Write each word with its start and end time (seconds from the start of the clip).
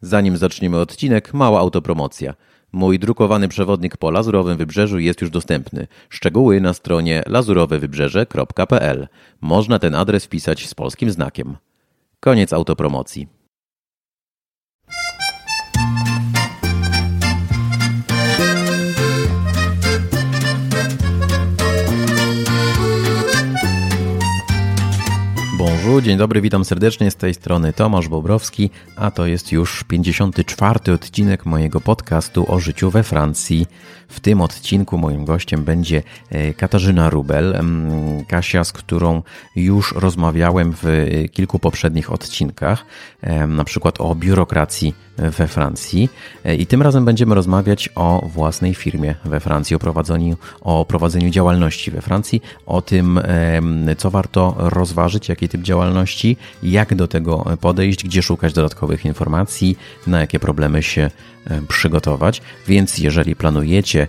Zanim 0.00 0.36
zaczniemy 0.36 0.78
odcinek, 0.78 1.34
mała 1.34 1.60
autopromocja. 1.60 2.34
Mój 2.72 2.98
drukowany 2.98 3.48
przewodnik 3.48 3.96
po 3.96 4.10
Lazurowym 4.10 4.56
Wybrzeżu 4.56 4.98
jest 4.98 5.20
już 5.20 5.30
dostępny. 5.30 5.86
Szczegóły 6.08 6.60
na 6.60 6.74
stronie 6.74 7.22
lazurowewybrzeże.pl. 7.26 9.08
Można 9.40 9.78
ten 9.78 9.94
adres 9.94 10.24
wpisać 10.24 10.66
z 10.68 10.74
polskim 10.74 11.10
znakiem. 11.10 11.56
Koniec 12.20 12.52
autopromocji. 12.52 13.37
Dzień 25.88 26.18
dobry, 26.18 26.40
witam 26.40 26.64
serdecznie 26.64 27.10
z 27.10 27.16
tej 27.16 27.34
strony 27.34 27.72
Tomasz 27.72 28.08
Bobrowski, 28.08 28.70
a 28.96 29.10
to 29.10 29.26
jest 29.26 29.52
już 29.52 29.84
54. 29.84 30.92
odcinek 30.92 31.46
mojego 31.46 31.80
podcastu 31.80 32.52
o 32.52 32.58
życiu 32.58 32.90
we 32.90 33.02
Francji. 33.02 33.66
W 34.08 34.20
tym 34.20 34.40
odcinku 34.40 34.98
moim 34.98 35.24
gościem 35.24 35.64
będzie 35.64 36.02
e, 36.30 36.54
Katarzyna 36.54 37.10
Rubel, 37.10 37.60
Kasia, 38.28 38.64
z 38.64 38.72
którą 38.72 39.22
już 39.56 39.92
rozmawiałem 39.92 40.72
w 40.72 40.86
e, 40.86 41.28
kilku 41.28 41.58
poprzednich 41.58 42.12
odcinkach, 42.12 42.84
na 43.48 43.64
przykład 43.64 44.00
o 44.00 44.14
biurokracji 44.14 44.94
we 45.18 45.48
Francji. 45.48 46.08
E, 46.44 46.54
I 46.54 46.66
tym 46.66 46.82
razem 46.82 47.04
będziemy 47.04 47.34
rozmawiać 47.34 47.88
o 47.94 48.28
własnej 48.32 48.74
firmie 48.74 49.14
we 49.24 49.40
Francji, 49.40 49.76
o 49.76 49.78
prowadzeniu, 49.78 50.36
o 50.60 50.84
prowadzeniu 50.84 51.30
działalności 51.30 51.90
we 51.90 52.00
Francji, 52.00 52.42
o 52.66 52.82
tym, 52.82 53.20
co 53.98 54.10
warto 54.10 54.54
rozważyć, 54.58 55.28
jaki 55.28 55.48
typ 55.48 55.62
działalności, 55.62 56.36
jak 56.62 56.94
do 56.94 57.08
tego 57.08 57.44
podejść, 57.60 58.04
gdzie 58.04 58.22
szukać 58.22 58.52
dodatkowych 58.52 59.04
informacji, 59.04 59.78
na 60.06 60.20
jakie 60.20 60.40
problemy 60.40 60.82
się 60.82 61.10
przygotować. 61.68 62.42
Więc 62.66 62.98
jeżeli 62.98 63.36
planujecie 63.36 64.06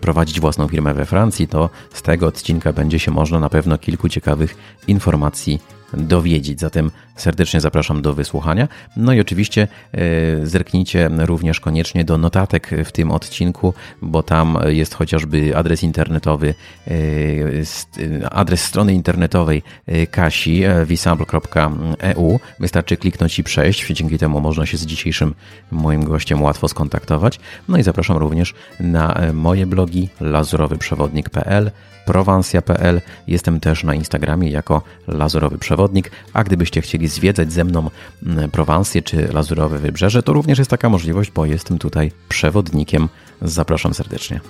prowadzić 0.00 0.40
własną 0.40 0.68
firmę 0.68 0.94
we 0.94 1.06
Francji, 1.06 1.48
to 1.48 1.70
z 1.92 2.02
tego 2.02 2.26
odcinka 2.26 2.72
będzie 2.72 2.98
się 2.98 3.10
można 3.10 3.40
na 3.40 3.48
pewno 3.48 3.78
kilku 3.78 4.08
ciekawych 4.08 4.56
informacji 4.88 5.60
dowiedzieć. 5.92 6.60
Zatem 6.60 6.90
serdecznie 7.16 7.60
zapraszam 7.60 8.02
do 8.02 8.14
wysłuchania. 8.14 8.68
No 8.96 9.12
i 9.12 9.20
oczywiście 9.20 9.68
e, 9.92 10.46
zerknijcie 10.46 11.10
również 11.18 11.60
koniecznie 11.60 12.04
do 12.04 12.18
notatek 12.18 12.70
w 12.84 12.92
tym 12.92 13.10
odcinku, 13.10 13.74
bo 14.02 14.22
tam 14.22 14.58
jest 14.66 14.94
chociażby 14.94 15.56
adres 15.56 15.82
internetowy, 15.82 16.54
e, 16.88 18.30
adres 18.30 18.64
strony 18.64 18.94
internetowej 18.94 19.62
e, 19.86 20.06
Kasi 20.06 20.62
visable.eu. 20.86 22.40
Wystarczy 22.60 22.96
kliknąć 22.96 23.38
i 23.38 23.44
przejść. 23.44 23.86
Dzięki 23.86 24.18
temu 24.18 24.40
można 24.40 24.66
się 24.66 24.76
z 24.76 24.86
dzisiejszym 24.86 25.34
moim 25.70 26.04
gościem 26.04 26.42
łatwo 26.42 26.68
skontaktować. 26.68 27.40
No 27.68 27.78
i 27.78 27.82
zapraszam 27.82 28.16
również 28.16 28.54
na 28.80 29.20
moje 29.32 29.66
blogi 29.66 30.08
lazurowyprzewodnik.pl 30.20 31.70
prowansja.pl. 32.06 33.00
Jestem 33.26 33.60
też 33.60 33.84
na 33.84 33.94
Instagramie 33.94 34.50
jako 34.50 34.82
Lazurowy 35.08 35.58
Przewodnik, 35.58 36.10
a 36.32 36.44
gdybyście 36.44 36.80
chcieli 36.80 37.08
zwiedzać 37.08 37.52
ze 37.52 37.64
mną 37.64 37.90
mm, 38.26 38.50
Prowansję 38.50 39.02
czy 39.02 39.28
Lazurowe 39.32 39.78
Wybrzeże, 39.78 40.22
to 40.22 40.32
również 40.32 40.58
jest 40.58 40.70
taka 40.70 40.88
możliwość, 40.88 41.30
bo 41.30 41.46
jestem 41.46 41.78
tutaj 41.78 42.12
przewodnikiem. 42.28 43.08
Zapraszam 43.42 43.94
serdecznie. 43.94 44.40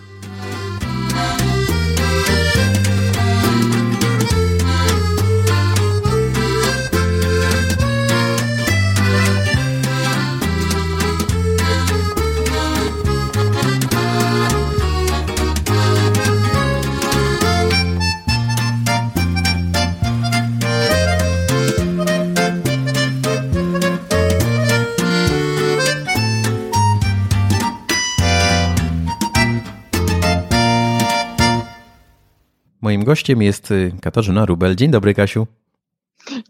Gościem 33.07 33.43
jest 33.43 33.71
y, 33.71 33.93
Katarzyna 34.01 34.47
Rubel. 34.47 34.77
Dzień 34.77 34.91
dobry, 34.91 35.15
Kasiu. 35.15 35.47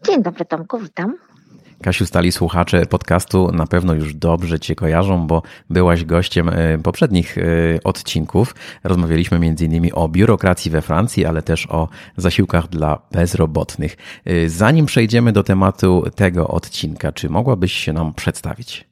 Dzień 0.05 0.23
dobry, 0.23 0.45
Tomku, 0.45 0.79
witam. 0.79 1.15
Kasiu, 1.81 2.05
stali 2.05 2.31
słuchacze 2.31 2.85
podcastu 2.85 3.51
na 3.51 3.67
pewno 3.67 3.93
już 3.93 4.13
dobrze 4.13 4.59
Cię 4.59 4.75
kojarzą, 4.75 5.27
bo 5.27 5.41
byłaś 5.69 6.05
gościem 6.05 6.49
y, 6.49 6.79
poprzednich 6.83 7.37
y, 7.37 7.79
odcinków. 7.83 8.55
Rozmawialiśmy 8.83 9.37
m.in. 9.37 9.89
o 9.93 10.09
biurokracji 10.09 10.71
we 10.71 10.81
Francji, 10.81 11.25
ale 11.25 11.41
też 11.41 11.67
o 11.71 11.89
zasiłkach 12.17 12.67
dla 12.67 12.99
bezrobotnych. 13.11 13.97
Zanim 14.47 14.85
przejdziemy 14.85 15.31
do 15.31 15.43
tematu 15.43 16.03
tego 16.15 16.47
odcinka, 16.47 17.11
czy 17.11 17.29
mogłabyś 17.29 17.73
się 17.73 17.93
nam 17.93 18.13
przedstawić? 18.13 18.87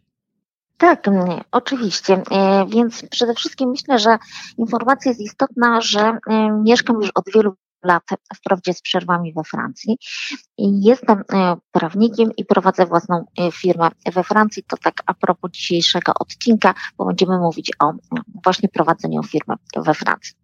Tak, 0.77 1.09
oczywiście. 1.51 2.23
E, 2.31 2.65
więc 2.69 3.05
przede 3.11 3.33
wszystkim 3.33 3.69
myślę, 3.69 3.99
że 3.99 4.17
informacja 4.57 5.09
jest 5.09 5.21
istotna, 5.21 5.81
że 5.81 6.17
e, 6.29 6.51
mieszkam 6.63 6.95
już 7.01 7.11
od 7.15 7.25
wielu 7.35 7.53
lat, 7.83 8.03
wprawdzie 8.35 8.73
z 8.73 8.81
przerwami 8.81 9.33
we 9.33 9.43
Francji. 9.43 9.97
Jestem 10.57 11.23
e, 11.33 11.55
prawnikiem 11.71 12.31
i 12.37 12.45
prowadzę 12.45 12.85
własną 12.85 13.25
firmę 13.53 13.89
we 14.13 14.23
Francji. 14.23 14.63
To 14.67 14.77
tak 14.77 15.03
a 15.05 15.13
propos 15.13 15.51
dzisiejszego 15.51 16.11
odcinka, 16.19 16.73
bo 16.97 17.05
będziemy 17.05 17.39
mówić 17.39 17.71
o 17.79 17.93
właśnie 18.43 18.69
prowadzeniu 18.69 19.23
firmy 19.23 19.55
we 19.75 19.93
Francji. 19.93 20.35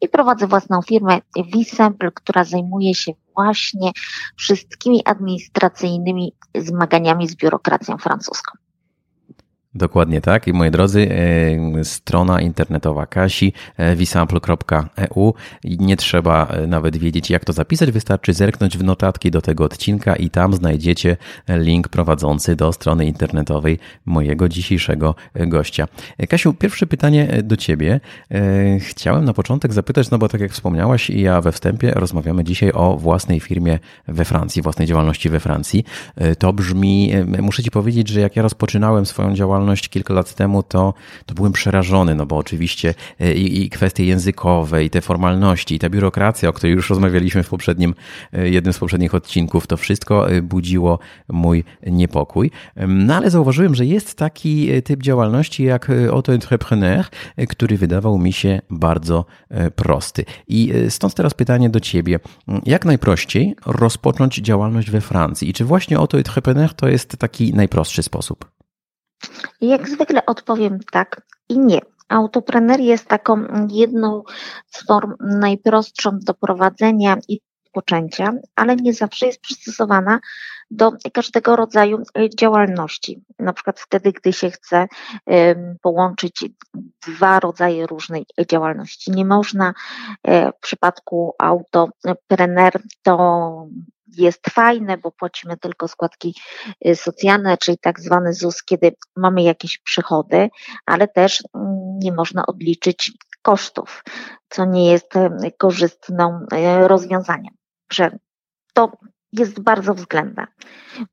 I 0.00 0.08
prowadzę 0.08 0.46
własną 0.46 0.82
firmę 0.82 1.18
Visemple, 1.52 2.10
która 2.14 2.44
zajmuje 2.44 2.94
się 2.94 3.12
właśnie 3.34 3.90
wszystkimi 4.36 5.04
administracyjnymi 5.04 6.32
zmaganiami 6.54 7.28
z 7.28 7.36
biurokracją 7.36 7.98
francuską. 7.98 8.65
Dokładnie 9.76 10.20
tak. 10.20 10.48
I 10.48 10.52
moi 10.52 10.70
drodzy, 10.70 11.08
e, 11.10 11.84
strona 11.84 12.40
internetowa 12.40 13.06
Kasi 13.06 13.52
visample.eu. 13.96 15.34
Nie 15.64 15.96
trzeba 15.96 16.46
e, 16.46 16.66
nawet 16.66 16.96
wiedzieć, 16.96 17.30
jak 17.30 17.44
to 17.44 17.52
zapisać. 17.52 17.90
Wystarczy 17.90 18.32
zerknąć 18.32 18.78
w 18.78 18.84
notatki 18.84 19.30
do 19.30 19.42
tego 19.42 19.64
odcinka 19.64 20.16
i 20.16 20.30
tam 20.30 20.54
znajdziecie 20.54 21.16
link 21.48 21.88
prowadzący 21.88 22.56
do 22.56 22.72
strony 22.72 23.06
internetowej 23.06 23.78
mojego 24.06 24.48
dzisiejszego 24.48 25.14
gościa. 25.34 25.88
E, 26.18 26.26
Kasiu, 26.26 26.54
pierwsze 26.54 26.86
pytanie 26.86 27.28
do 27.42 27.56
Ciebie. 27.56 28.00
Chciałem 28.80 29.24
na 29.24 29.32
początek 29.32 29.72
zapytać, 29.72 30.10
no 30.10 30.18
bo 30.18 30.28
tak 30.28 30.40
jak 30.40 30.52
wspomniałaś, 30.52 31.10
i 31.10 31.20
ja 31.20 31.40
we 31.40 31.52
wstępie 31.52 31.90
rozmawiamy 31.90 32.44
dzisiaj 32.44 32.72
o 32.74 32.96
własnej 32.96 33.40
firmie 33.40 33.78
we 34.08 34.24
Francji, 34.24 34.62
własnej 34.62 34.88
działalności 34.88 35.30
we 35.30 35.40
Francji. 35.40 35.84
To 36.38 36.52
brzmi, 36.52 37.12
muszę 37.40 37.62
Ci 37.62 37.70
powiedzieć, 37.70 38.08
że 38.08 38.20
jak 38.20 38.36
ja 38.36 38.42
rozpoczynałem 38.42 39.06
swoją 39.06 39.34
działalność, 39.34 39.65
działalność 39.66 39.88
kilka 39.88 40.14
lat 40.14 40.34
temu, 40.34 40.62
to, 40.62 40.94
to 41.26 41.34
byłem 41.34 41.52
przerażony, 41.52 42.14
no 42.14 42.26
bo 42.26 42.36
oczywiście 42.36 42.94
e, 43.20 43.34
i, 43.34 43.64
i 43.64 43.70
kwestie 43.70 44.04
językowe, 44.04 44.84
i 44.84 44.90
te 44.90 45.00
formalności, 45.00 45.74
i 45.74 45.78
ta 45.78 45.88
biurokracja, 45.88 46.48
o 46.48 46.52
której 46.52 46.74
już 46.74 46.90
rozmawialiśmy 46.90 47.42
w 47.42 47.48
poprzednim, 47.48 47.94
e, 48.32 48.48
jednym 48.48 48.72
z 48.72 48.78
poprzednich 48.78 49.14
odcinków, 49.14 49.66
to 49.66 49.76
wszystko 49.76 50.30
e, 50.30 50.42
budziło 50.42 50.98
mój 51.28 51.64
niepokój. 51.86 52.50
No 52.88 53.14
ale 53.14 53.30
zauważyłem, 53.30 53.74
że 53.74 53.86
jest 53.86 54.14
taki 54.14 54.82
typ 54.82 55.02
działalności 55.02 55.64
jak 55.64 55.90
auto-entrepreneur, 56.10 57.04
który 57.48 57.76
wydawał 57.76 58.18
mi 58.18 58.32
się 58.32 58.60
bardzo 58.70 59.24
prosty. 59.76 60.24
I 60.48 60.72
stąd 60.88 61.14
teraz 61.14 61.34
pytanie 61.34 61.70
do 61.70 61.80
Ciebie. 61.80 62.18
Jak 62.66 62.84
najprościej 62.84 63.54
rozpocząć 63.66 64.36
działalność 64.36 64.90
we 64.90 65.00
Francji? 65.00 65.48
I 65.48 65.52
czy 65.52 65.64
właśnie 65.64 65.96
auto-entrepreneur 65.96 66.74
to 66.74 66.88
jest 66.88 67.16
taki 67.18 67.54
najprostszy 67.54 68.02
sposób? 68.02 68.55
Jak 69.60 69.88
zwykle 69.88 70.26
odpowiem 70.26 70.78
tak 70.92 71.22
i 71.48 71.58
nie. 71.58 71.80
Autoprener 72.08 72.80
jest 72.80 73.06
taką 73.06 73.46
jedną 73.70 74.22
z 74.66 74.86
form 74.86 75.14
najprostszą 75.20 76.18
do 76.22 76.34
prowadzenia 76.34 77.16
i 77.28 77.40
poczęcia, 77.72 78.32
ale 78.54 78.76
nie 78.76 78.92
zawsze 78.92 79.26
jest 79.26 79.40
przystosowana 79.40 80.20
do 80.70 80.92
każdego 81.12 81.56
rodzaju 81.56 82.02
działalności. 82.38 83.22
Na 83.38 83.52
przykład 83.52 83.80
wtedy, 83.80 84.12
gdy 84.12 84.32
się 84.32 84.50
chce 84.50 84.86
połączyć 85.82 86.44
dwa 87.06 87.40
rodzaje 87.40 87.86
różnej 87.86 88.26
działalności. 88.50 89.10
Nie 89.10 89.24
można 89.24 89.74
e, 90.22 90.52
w 90.52 90.60
przypadku 90.60 91.34
autoprener 91.38 92.80
to 93.02 93.66
jest 94.08 94.50
fajne, 94.50 94.98
bo 94.98 95.10
płacimy 95.10 95.56
tylko 95.56 95.88
składki 95.88 96.34
y, 96.86 96.96
socjalne, 96.96 97.58
czyli 97.58 97.78
tak 97.78 98.00
zwany 98.00 98.34
ZUS, 98.34 98.62
kiedy 98.62 98.96
mamy 99.16 99.42
jakieś 99.42 99.78
przychody, 99.78 100.48
ale 100.86 101.08
też 101.08 101.42
mm, 101.54 101.98
nie 101.98 102.12
można 102.12 102.46
odliczyć 102.46 103.12
kosztów, 103.42 104.04
co 104.48 104.64
nie 104.64 104.92
jest 104.92 105.16
y, 105.16 105.30
korzystną 105.58 106.46
y, 106.52 106.88
rozwiązaniem. 106.88 107.54
Że 107.92 108.18
to 108.72 108.92
jest 109.32 109.60
bardzo 109.60 109.94
względna. 109.94 110.46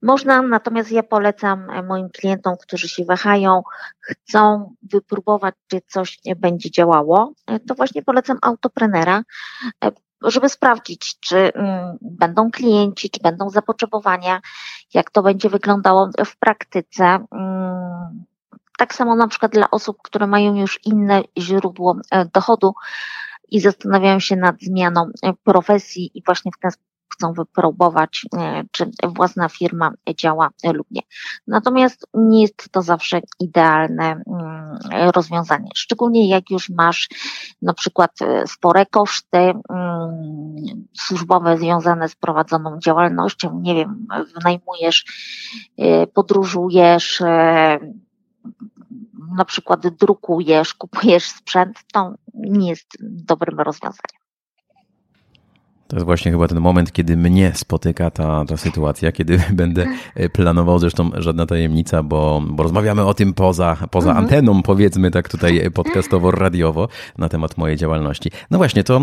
Można, 0.01 0.42
natomiast 0.42 0.92
ja 0.92 1.04
polecam 1.04 1.68
moim 1.88 2.10
klientom, 2.10 2.56
którzy 2.62 2.89
się 2.89 3.06
wahają, 3.06 3.63
chcą 4.00 4.74
wypróbować, 4.92 5.56
czy 5.68 5.81
coś 5.88 6.19
będzie 6.36 6.72
działało, 6.72 7.34
to 7.68 7.75
właśnie 7.75 8.04
polecam 8.04 8.38
autoprenera, 8.42 9.24
żeby 10.24 10.50
sprawdzić, 10.50 11.20
czy 11.20 11.54
mm, 11.54 11.98
będą 12.02 12.52
klienci, 12.52 13.10
czy 13.10 13.20
będą 13.20 13.50
zapotrzebowania, 13.50 14.42
jak 14.94 15.12
to 15.12 15.24
będzie 15.24 15.50
wyglądało 15.50 16.10
w 16.25 16.38
praktyce. 16.38 17.06
Mm, 17.31 18.25
tak 18.78 18.96
samo 18.96 19.16
na 19.16 19.28
przykład 19.28 19.52
dla 19.52 19.72
osób, 19.72 19.98
które 20.04 20.28
mają 20.28 20.56
już 20.56 20.80
inne 20.86 21.24
źródło 21.38 21.96
e, 22.12 22.25
dochodu 22.25 22.74
i 23.52 23.60
zastanawiają 23.60 24.20
się 24.20 24.36
nad 24.36 24.56
zmianą 24.62 25.10
e, 25.24 25.34
profesji 25.44 26.12
i 26.14 26.24
właśnie 26.25 26.52
w 26.52 26.60
ten 26.60 26.72
chcą 27.13 27.33
wypróbować, 27.33 28.25
e, 28.38 28.63
czy 28.71 28.92
własna 29.04 29.50
firma 29.50 29.92
działa 30.19 30.50
lub 30.74 30.88
nie. 30.92 31.01
Natomiast 31.48 32.07
nie 32.13 32.42
jest 32.42 32.69
to 32.71 32.81
zawsze 32.81 33.21
idealne 33.39 34.21
mm, 34.27 35.12
rozwiązanie, 35.12 35.69
szczególnie 35.75 36.30
jak 36.30 36.50
już 36.50 36.69
masz 36.69 37.10
na 37.62 37.74
przykład 37.74 38.12
e, 38.21 38.48
spore 38.48 38.86
koszty 38.86 39.38
mm, 39.38 39.63
służbowe 40.98 41.57
związane 41.57 42.10
z 42.10 42.15
prowadzoną 42.15 42.80
działalnością, 42.80 43.60
nie 43.60 43.75
wiem, 43.75 44.07
wynajmujesz, 44.36 45.06
e, 45.77 46.07
podróżujesz, 46.07 47.24
na 49.38 49.45
przykład 49.45 49.88
drukujesz, 49.88 50.74
kupujesz 50.74 51.25
sprzęt, 51.25 51.80
to 51.94 52.13
nie 52.33 52.69
jest 52.69 52.88
dobrym 53.01 53.60
rozwiązaniem. 53.60 54.23
To 55.94 55.98
jest 55.98 56.06
właśnie 56.06 56.31
chyba 56.31 56.48
ten 56.48 56.60
moment, 56.60 56.92
kiedy 56.92 57.18
mnie 57.18 57.51
spotyka 57.56 58.12
ta, 58.12 58.45
ta 58.45 58.57
sytuacja, 58.57 59.12
kiedy 59.12 59.42
będę 59.51 59.86
e, 60.16 60.30
planował, 60.30 60.80
zresztą 60.80 61.12
żadna 61.18 61.45
tajemnica, 61.45 62.04
bo, 62.04 62.42
bo 62.48 62.63
rozmawiamy 62.63 63.06
o 63.06 63.13
tym 63.13 63.34
poza, 63.34 63.78
poza 63.92 64.10
mhm. 64.10 64.25
anteną, 64.25 64.63
powiedzmy 64.63 65.12
tak 65.12 65.30
tutaj 65.30 65.72
podcastowo, 65.74 66.31
radiowo 66.31 66.88
na 67.18 67.30
temat 67.30 67.57
mojej 67.57 67.78
działalności. 67.78 68.31
No 68.51 68.57
właśnie, 68.57 68.84
to 68.84 69.01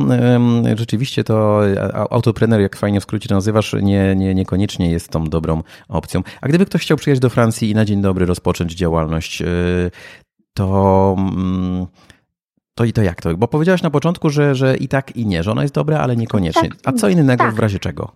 rzeczywiście 0.75 1.25
to 1.25 1.61
autopreneur, 2.11 2.61
jak 2.61 2.77
fajnie 2.77 3.01
w 3.01 3.03
skrócie 3.03 3.29
to 3.29 3.35
nazywasz, 3.35 3.77
nie, 3.83 4.15
nie, 4.17 4.35
niekoniecznie 4.35 4.91
jest 4.91 5.09
tą 5.09 5.25
dobrą 5.25 5.63
opcją. 5.89 6.23
A 6.41 6.49
gdyby 6.49 6.67
ktoś 6.67 6.83
chciał 6.83 6.97
przyjechać 6.97 7.21
do 7.21 7.31
Francji 7.31 7.71
i 7.71 7.75
na 7.75 7.85
dzień 7.85 8.03
dobry 8.03 8.27
rozpocząć 8.27 8.75
działalność, 8.75 9.43
e, 9.43 9.47
to... 10.55 11.17
To 12.81 12.85
i 12.85 12.93
to 12.93 13.03
jak 13.03 13.23
to? 13.23 13.37
Bo 13.37 13.49
powiedziałaś 13.49 13.82
na 13.82 13.91
początku, 13.91 14.31
że, 14.31 14.55
że 14.55 14.77
i 14.77 14.88
tak 14.88 15.17
i 15.17 15.27
nie, 15.27 15.43
że 15.43 15.53
ona 15.53 15.62
jest 15.62 15.75
dobra, 15.75 15.99
ale 15.99 16.17
niekoniecznie. 16.17 16.69
Tak, 16.69 16.79
A 16.85 16.93
co 16.93 17.09
innego 17.09 17.44
tak. 17.44 17.55
w 17.55 17.59
razie 17.59 17.79
czego? 17.79 18.12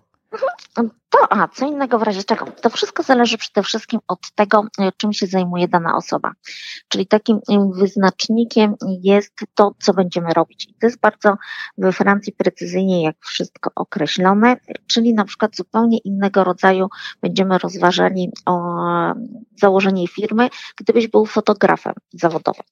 To, 1.09 1.33
a 1.33 1.47
co 1.47 1.65
innego 1.65 1.99
w 1.99 2.03
razie 2.03 2.23
czego? 2.23 2.45
To 2.61 2.69
wszystko 2.69 3.03
zależy 3.03 3.37
przede 3.37 3.63
wszystkim 3.63 3.99
od 4.07 4.31
tego, 4.35 4.65
e, 4.79 4.91
czym 4.97 5.13
się 5.13 5.27
zajmuje 5.27 5.67
dana 5.67 5.95
osoba. 5.97 6.31
Czyli 6.87 7.07
takim 7.07 7.37
e, 7.37 7.69
wyznacznikiem 7.73 8.75
jest 9.03 9.33
to, 9.53 9.75
co 9.79 9.93
będziemy 9.93 10.33
robić. 10.33 10.65
I 10.65 10.73
to 10.73 10.87
jest 10.87 10.99
bardzo 10.99 11.37
we 11.77 11.91
Francji 11.91 12.33
precyzyjnie 12.33 13.03
jak 13.03 13.15
wszystko 13.25 13.71
określone, 13.75 14.57
czyli 14.87 15.13
na 15.13 15.25
przykład 15.25 15.55
zupełnie 15.55 15.97
innego 15.97 16.43
rodzaju 16.43 16.87
będziemy 17.21 17.57
rozważali 17.57 18.31
założenie 19.55 20.07
firmy, 20.07 20.49
gdybyś 20.77 21.07
był 21.07 21.25
fotografem 21.25 21.93
zawodowym. 22.13 22.65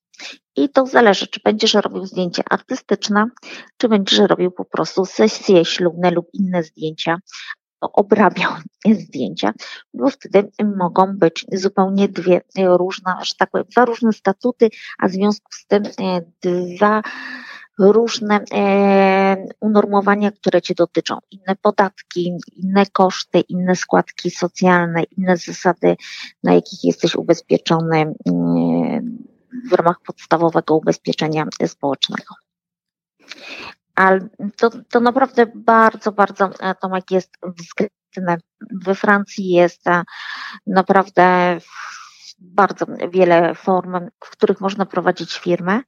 I 0.55 0.69
to 0.69 0.85
zależy, 0.85 1.27
czy 1.27 1.39
będziesz 1.43 1.73
robił 1.73 2.05
zdjęcia 2.05 2.43
artystyczne, 2.49 3.25
czy 3.77 3.89
będziesz 3.89 4.19
robił 4.19 4.51
po 4.51 4.65
prostu 4.65 5.05
sesje 5.05 5.65
ślubne 5.65 6.11
lub 6.11 6.27
inne 6.33 6.63
zdjęcia, 6.63 7.17
obrabiał 7.93 8.51
zdjęcia, 9.01 9.53
bo 9.93 10.09
wtedy 10.09 10.49
mogą 10.77 11.17
być 11.17 11.45
zupełnie 11.53 12.07
dwie 12.07 12.41
różne, 12.57 13.15
że 13.23 13.33
tak 13.37 13.49
powiem, 13.51 13.67
dwa 13.71 13.85
różne 13.85 14.13
statuty, 14.13 14.69
a 14.99 15.07
w 15.07 15.11
związku 15.11 15.51
z 15.51 15.65
tym 15.65 15.83
e, 15.85 16.21
dwa 16.41 17.01
różne 17.79 18.39
e, 18.53 19.45
unormowania, 19.59 20.31
które 20.31 20.61
Cię 20.61 20.73
dotyczą. 20.73 21.17
Inne 21.31 21.55
podatki, 21.61 22.37
inne 22.55 22.85
koszty, 22.85 23.39
inne 23.39 23.75
składki 23.75 24.31
socjalne, 24.31 25.03
inne 25.17 25.37
zasady, 25.37 25.95
na 26.43 26.53
jakich 26.53 26.83
jesteś 26.83 27.15
ubezpieczony 27.15 27.97
e, 27.97 28.13
w 29.69 29.73
ramach 29.73 30.01
podstawowego 30.05 30.75
ubezpieczenia 30.75 31.45
społecznego. 31.67 32.35
Ale 33.95 34.19
to, 34.57 34.69
to 34.89 34.99
naprawdę 34.99 35.45
bardzo, 35.55 36.11
bardzo, 36.11 36.49
e, 36.59 36.75
Tomek, 36.75 37.11
jest 37.11 37.37
względne. 37.43 38.37
We 38.71 38.95
Francji 38.95 39.49
jest 39.49 39.87
e, 39.87 40.03
naprawdę 40.67 41.57
bardzo 42.43 42.85
wiele 43.11 43.55
form, 43.55 44.09
w 44.25 44.29
których 44.29 44.61
można 44.61 44.85
prowadzić 44.85 45.33
firmę 45.33 45.81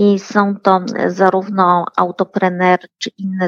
i 0.00 0.18
są 0.18 0.56
to 0.56 0.80
zarówno 1.06 1.84
autoprener 1.96 2.78
czy 2.98 3.10
inne 3.18 3.46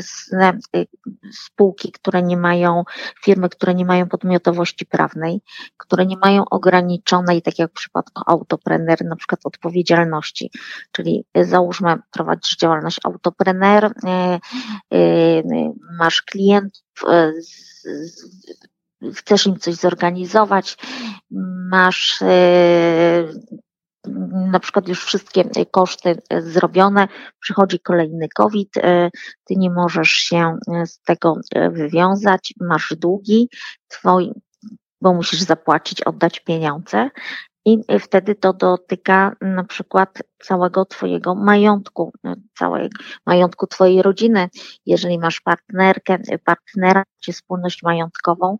y, 0.76 0.86
spółki, 1.32 1.92
które 1.92 2.22
nie 2.22 2.36
mają, 2.36 2.84
firmy, 3.24 3.48
które 3.48 3.74
nie 3.74 3.84
mają 3.84 4.08
podmiotowości 4.08 4.86
prawnej, 4.86 5.40
które 5.76 6.06
nie 6.06 6.16
mają 6.16 6.44
ograniczonej, 6.50 7.42
tak 7.42 7.58
jak 7.58 7.70
w 7.70 7.74
przypadku 7.74 8.22
autoprener, 8.26 9.04
na 9.04 9.16
przykład 9.16 9.40
odpowiedzialności. 9.44 10.50
Czyli 10.92 11.24
załóżmy, 11.34 11.96
prowadzisz 12.10 12.56
działalność 12.56 12.98
autoprener, 13.04 13.84
y, 13.84 13.90
y, 14.96 15.42
masz 15.98 16.22
klientów, 16.22 16.82
chcesz 19.14 19.46
im 19.46 19.58
coś 19.58 19.74
zorganizować, 19.74 20.76
masz 21.70 22.22
na 24.52 24.60
przykład 24.60 24.88
już 24.88 25.04
wszystkie 25.04 25.44
koszty 25.70 26.22
zrobione, 26.38 27.08
przychodzi 27.40 27.80
kolejny 27.80 28.28
COVID, 28.28 28.76
e, 28.76 29.10
ty 29.44 29.56
nie 29.56 29.70
możesz 29.70 30.10
się 30.10 30.56
z 30.86 31.00
tego 31.00 31.36
e, 31.54 31.70
wywiązać, 31.70 32.54
masz 32.60 32.94
długi, 32.98 33.48
twoi, 33.88 34.32
bo 35.00 35.14
musisz 35.14 35.40
zapłacić, 35.40 36.02
oddać 36.02 36.40
pieniądze 36.40 37.10
i 37.64 37.78
wtedy 38.00 38.34
to 38.34 38.52
dotyka 38.52 39.36
na 39.40 39.64
przykład 39.64 40.22
całego 40.42 40.84
Twojego 40.84 41.34
majątku, 41.34 42.12
całego 42.58 42.88
majątku 43.26 43.66
Twojej 43.66 44.02
rodziny. 44.02 44.48
Jeżeli 44.86 45.18
masz 45.18 45.40
partnerkę, 45.40 46.18
partnera 46.44 47.04
czy 47.20 47.32
wspólność 47.32 47.82
majątkową, 47.82 48.58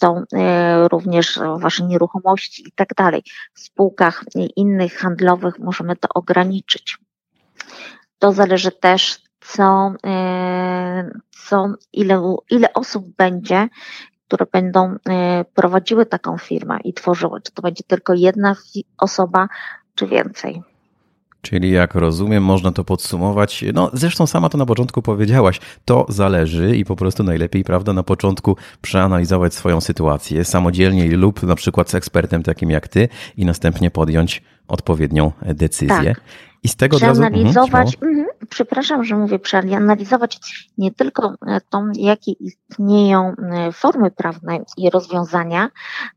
to 0.00 0.22
e, 0.32 0.88
również 0.88 1.40
Wasze 1.58 1.84
nieruchomości 1.84 2.68
i 2.68 2.72
tak 2.72 2.94
dalej. 2.94 3.22
W 3.54 3.60
spółkach 3.60 4.24
innych 4.56 4.94
handlowych 4.98 5.58
możemy 5.58 5.96
to 5.96 6.08
ograniczyć. 6.14 6.98
To 8.18 8.32
zależy 8.32 8.72
też, 8.72 9.18
co, 9.40 9.94
e, 10.06 11.10
co 11.48 11.74
ile, 11.92 12.36
ile 12.50 12.72
osób 12.72 13.16
będzie, 13.16 13.68
które 14.34 14.46
będą 14.52 14.96
e, 15.08 15.44
prowadziły 15.54 16.06
taką 16.06 16.38
firmę 16.38 16.78
i 16.84 16.92
tworzyły. 16.92 17.40
Czy 17.40 17.52
to 17.52 17.62
będzie 17.62 17.84
tylko 17.86 18.14
jedna 18.14 18.56
osoba, 18.98 19.48
czy 19.94 20.06
więcej. 20.06 20.62
Czyli 21.42 21.70
jak 21.70 21.94
rozumiem, 21.94 22.44
można 22.44 22.72
to 22.72 22.84
podsumować. 22.84 23.64
No, 23.74 23.90
zresztą 23.92 24.26
sama 24.26 24.48
to 24.48 24.58
na 24.58 24.66
początku 24.66 25.02
powiedziałaś. 25.02 25.60
To 25.84 26.06
zależy 26.08 26.76
i 26.76 26.84
po 26.84 26.96
prostu 26.96 27.22
najlepiej, 27.22 27.64
prawda, 27.64 27.92
na 27.92 28.02
początku 28.02 28.56
przeanalizować 28.82 29.54
swoją 29.54 29.80
sytuację 29.80 30.44
samodzielnie 30.44 31.16
lub 31.16 31.42
na 31.42 31.54
przykład 31.54 31.90
z 31.90 31.94
ekspertem 31.94 32.42
takim 32.42 32.70
jak 32.70 32.88
ty 32.88 33.08
i 33.36 33.44
następnie 33.44 33.90
podjąć 33.90 34.42
odpowiednią 34.68 35.32
decyzję. 35.42 36.14
Tak. 36.14 36.20
I 36.62 36.68
z 36.68 36.76
tego 36.76 36.96
przeanalizować, 36.96 37.72
razu, 37.72 38.06
mhm, 38.06 38.26
przepraszam, 38.50 39.04
że 39.04 39.16
mówię, 39.16 39.38
przeanalizować 39.38 40.40
nie 40.78 40.92
tylko 40.92 41.34
e, 41.46 41.60
tą, 41.60 41.90
jakie 41.94 42.32
istnieją 42.32 43.34
e, 43.52 43.72
formy 43.72 44.10
prawne 44.10 44.58
i 44.76 44.90
rozwiązania, 44.90 45.70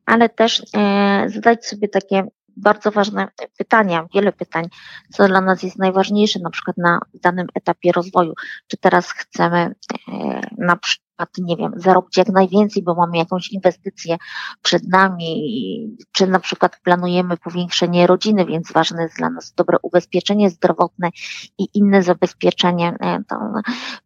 ale 0.05 0.29
też 0.29 0.63
e, 0.75 1.29
zadać 1.29 1.65
sobie 1.65 1.87
takie 1.87 2.27
bardzo 2.57 2.91
ważne 2.91 3.27
pytania, 3.57 4.07
wiele 4.13 4.31
pytań, 4.31 4.65
co 5.11 5.27
dla 5.27 5.41
nas 5.41 5.63
jest 5.63 5.79
najważniejsze, 5.79 6.39
na 6.39 6.49
przykład 6.49 6.77
na 6.77 6.99
danym 7.13 7.47
etapie 7.53 7.91
rozwoju. 7.91 8.33
Czy 8.67 8.77
teraz 8.77 9.11
chcemy 9.11 9.57
e, 9.57 10.41
na 10.57 10.75
przykład, 10.75 11.29
nie 11.37 11.57
wiem, 11.57 11.71
zarobić 11.75 12.17
jak 12.17 12.29
najwięcej, 12.29 12.83
bo 12.83 12.95
mamy 12.95 13.17
jakąś 13.17 13.51
inwestycję 13.51 14.17
przed 14.61 14.87
nami, 14.87 15.97
czy 16.11 16.27
na 16.27 16.39
przykład 16.39 16.79
planujemy 16.83 17.37
powiększenie 17.37 18.07
rodziny, 18.07 18.45
więc 18.45 18.71
ważne 18.71 19.03
jest 19.03 19.17
dla 19.17 19.29
nas 19.29 19.53
dobre 19.53 19.77
ubezpieczenie 19.81 20.49
zdrowotne 20.49 21.09
i 21.57 21.67
inne 21.73 22.03
zabezpieczenie, 22.03 22.93
e, 23.01 23.19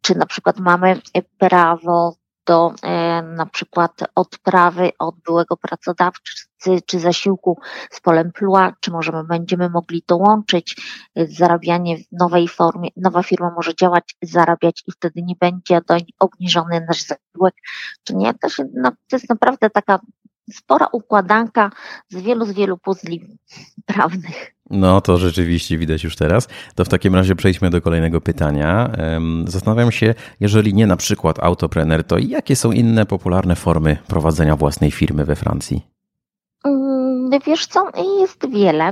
czy 0.02 0.16
na 0.16 0.26
przykład 0.26 0.60
mamy 0.60 1.02
prawo 1.38 2.21
do 2.52 2.74
e, 2.84 3.22
na 3.22 3.46
przykład 3.46 3.92
odprawy 4.16 4.92
od 5.00 5.16
byłego 5.26 5.58
pracodawcy 5.58 6.82
czy 6.86 7.00
zasiłku 7.00 7.60
z 7.92 8.02
polem 8.02 8.32
plua, 8.32 8.74
czy 8.80 8.92
możemy 8.92 9.24
będziemy 9.24 9.70
mogli 9.70 10.04
dołączyć 10.08 10.76
e, 11.16 11.28
zarabianie 11.28 11.98
w 11.98 12.02
nowej 12.12 12.48
formie, 12.48 12.90
nowa 12.98 13.24
firma 13.24 13.52
może 13.56 13.76
działać, 13.76 14.16
zarabiać 14.22 14.84
i 14.88 14.92
wtedy 14.92 15.22
nie 15.24 15.36
będzie 15.40 15.82
obniżony 16.20 16.86
nasz 16.88 17.02
zasiłek, 17.02 17.56
czy 18.04 18.16
nie, 18.16 18.34
to, 18.34 18.50
się, 18.50 18.64
no, 18.74 18.92
to 18.92 19.16
jest 19.16 19.30
naprawdę 19.30 19.70
taka 19.70 20.00
spora 20.52 20.88
układanka 20.92 21.72
z 22.10 22.22
wielu, 22.22 22.46
z 22.46 22.52
wielu 22.52 22.78
puzli 22.78 23.38
prawnych. 23.86 24.56
No, 24.70 25.02
to 25.02 25.18
rzeczywiście 25.18 25.78
widać 25.78 26.04
już 26.04 26.16
teraz. 26.16 26.48
To 26.76 26.86
w 26.86 26.90
takim 26.90 27.16
razie 27.16 27.36
przejdźmy 27.36 27.70
do 27.70 27.82
kolejnego 27.82 28.22
pytania. 28.22 28.92
Zastanawiam 29.46 29.92
się, 29.92 30.16
jeżeli 30.40 30.74
nie 30.74 30.88
na 30.88 30.98
przykład 30.98 31.40
autopreneur, 31.40 32.04
to 32.04 32.18
jakie 32.18 32.56
są 32.56 32.72
inne 32.72 33.06
popularne 33.06 33.56
formy 33.56 33.98
prowadzenia 34.08 34.56
własnej 34.56 34.92
firmy 34.92 35.26
we 35.26 35.36
Francji? 35.36 35.88
Mm, 36.66 37.30
wiesz 37.46 37.68
co, 37.68 37.92
jest 38.20 38.50
wiele. 38.50 38.92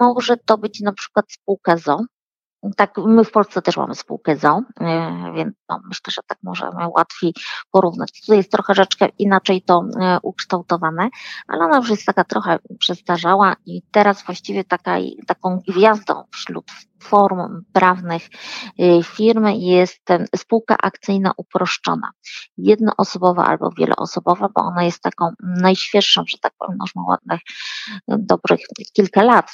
Może 0.00 0.36
to 0.36 0.58
być 0.58 0.80
na 0.80 0.92
przykład 0.92 1.32
spółka 1.32 1.76
ZO, 1.76 2.00
tak, 2.76 2.98
my 3.06 3.24
w 3.24 3.30
Polsce 3.30 3.62
też 3.62 3.76
mamy 3.76 3.94
spółkę 3.94 4.36
ZO, 4.36 4.60
e, 4.80 5.32
więc 5.36 5.54
no, 5.68 5.80
myślę, 5.84 6.10
że 6.10 6.22
tak 6.26 6.38
możemy 6.42 6.88
łatwiej 6.88 7.34
porównać. 7.70 8.20
Tutaj 8.20 8.36
jest 8.36 8.52
trochę 8.52 8.74
rzeczkę 8.74 9.08
inaczej 9.18 9.62
to 9.62 9.84
e, 10.00 10.18
ukształtowane, 10.22 11.08
ale 11.48 11.64
ona 11.64 11.76
już 11.76 11.90
jest 11.90 12.06
taka 12.06 12.24
trochę 12.24 12.58
przestarzała 12.78 13.56
i 13.66 13.82
teraz 13.90 14.22
właściwie 14.22 14.64
taka, 14.64 14.96
taką 15.26 15.60
gwiazdą 15.68 16.24
wśród 16.32 16.64
form 17.02 17.64
prawnych 17.72 18.28
y, 18.80 19.02
firmy 19.04 19.56
jest 19.56 20.02
spółka 20.36 20.76
akcyjna 20.82 21.32
uproszczona. 21.36 22.10
Jednoosobowa 22.56 23.44
albo 23.46 23.70
wieloosobowa, 23.70 24.48
bo 24.54 24.62
ona 24.62 24.82
jest 24.82 25.02
taką 25.02 25.30
najświeższą, 25.40 26.22
że 26.26 26.38
tak 26.42 26.52
powiem, 26.58 26.78
już 26.80 26.94
ma 26.94 27.02
ładnych, 27.02 27.40
dobrych 28.08 28.60
kilka 28.92 29.22
lat, 29.22 29.52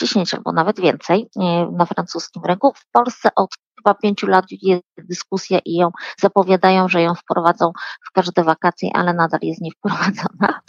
10 0.00 0.34
y, 0.34 0.36
albo 0.36 0.52
nawet 0.52 0.80
więcej 0.80 1.22
y, 1.22 1.40
na 1.72 1.86
francuskim 1.86 2.42
rynku. 2.44 2.72
W 2.76 2.90
Polsce 2.92 3.28
od 3.36 3.50
chyba 3.76 3.94
pięciu 3.94 4.26
lat 4.26 4.44
jest 4.62 4.82
dyskusja 4.96 5.58
i 5.64 5.74
ją 5.74 5.90
zapowiadają, 6.20 6.88
że 6.88 7.02
ją 7.02 7.14
wprowadzą 7.14 7.72
w 8.08 8.12
każde 8.12 8.44
wakacje, 8.44 8.90
ale 8.94 9.14
nadal 9.14 9.40
jest 9.42 9.60
niewprowadzona. 9.60 10.60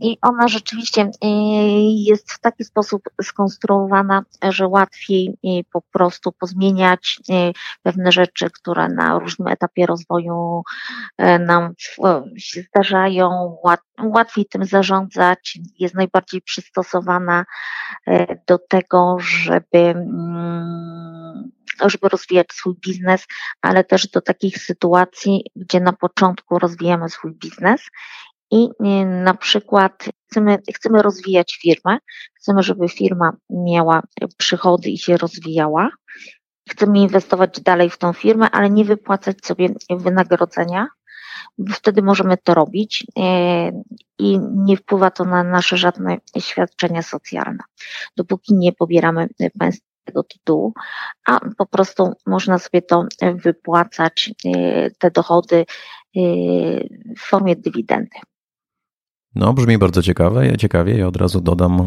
I 0.00 0.18
ona 0.22 0.48
rzeczywiście 0.48 1.02
e, 1.02 1.28
jest 2.04 2.32
w 2.32 2.40
taki 2.40 2.64
sposób 2.64 3.02
skonstruowana, 3.22 4.22
że 4.42 4.68
łatwiej 4.68 5.28
e, 5.28 5.48
po 5.72 5.82
prostu 5.92 6.32
pozmieniać 6.32 7.20
e, 7.30 7.52
pewne 7.82 8.12
rzeczy, 8.12 8.50
które 8.50 8.88
na 8.88 9.18
różnym 9.18 9.48
etapie 9.48 9.86
rozwoju 9.86 10.62
nam 11.40 11.74
się 12.36 12.62
zdarzają, 12.62 13.56
łatwiej 13.98 14.46
tym 14.46 14.64
zarządzać, 14.64 15.58
jest 15.78 15.94
najbardziej 15.94 16.42
przystosowana 16.42 17.44
do 18.46 18.58
tego, 18.58 19.16
żeby 19.18 19.78
mm, 19.78 20.91
żeby 21.88 22.08
rozwijać 22.08 22.46
swój 22.52 22.74
biznes, 22.74 23.26
ale 23.62 23.84
też 23.84 24.08
do 24.08 24.20
takich 24.20 24.58
sytuacji, 24.58 25.44
gdzie 25.56 25.80
na 25.80 25.92
początku 25.92 26.58
rozwijamy 26.58 27.08
swój 27.08 27.34
biznes 27.34 27.80
i 28.52 28.64
y, 28.64 29.06
na 29.06 29.34
przykład 29.34 30.08
chcemy, 30.30 30.58
chcemy 30.74 31.02
rozwijać 31.02 31.58
firmę, 31.62 31.98
chcemy, 32.34 32.62
żeby 32.62 32.88
firma 32.88 33.32
miała 33.50 34.02
przychody 34.38 34.90
i 34.90 34.98
się 34.98 35.16
rozwijała. 35.16 35.90
Chcemy 36.70 36.98
inwestować 36.98 37.60
dalej 37.60 37.90
w 37.90 37.98
tą 37.98 38.12
firmę, 38.12 38.50
ale 38.50 38.70
nie 38.70 38.84
wypłacać 38.84 39.36
sobie 39.44 39.68
wynagrodzenia. 39.90 40.86
Wtedy 41.72 42.02
możemy 42.02 42.36
to 42.36 42.54
robić 42.54 43.06
y, 43.18 43.22
i 44.18 44.38
nie 44.54 44.76
wpływa 44.76 45.10
to 45.10 45.24
na 45.24 45.42
nasze 45.42 45.76
żadne 45.76 46.16
świadczenia 46.38 47.02
socjalne. 47.02 47.64
Dopóki 48.16 48.54
nie 48.54 48.72
pobieramy 48.72 49.28
tego 50.04 50.22
tytułu, 50.22 50.72
a 51.26 51.40
po 51.58 51.66
prostu 51.66 52.12
można 52.26 52.58
sobie 52.58 52.82
to 52.82 53.06
wypłacać, 53.34 54.30
y, 54.46 54.90
te 54.98 55.10
dochody 55.10 55.64
w 57.16 57.20
formie 57.20 57.56
dywidendy. 57.56 58.18
No, 59.34 59.52
brzmi 59.52 59.78
bardzo 59.78 60.02
ciekawe, 60.02 60.56
ciekawie 60.56 60.98
i 60.98 61.02
od 61.02 61.16
razu 61.16 61.40
dodam 61.40 61.80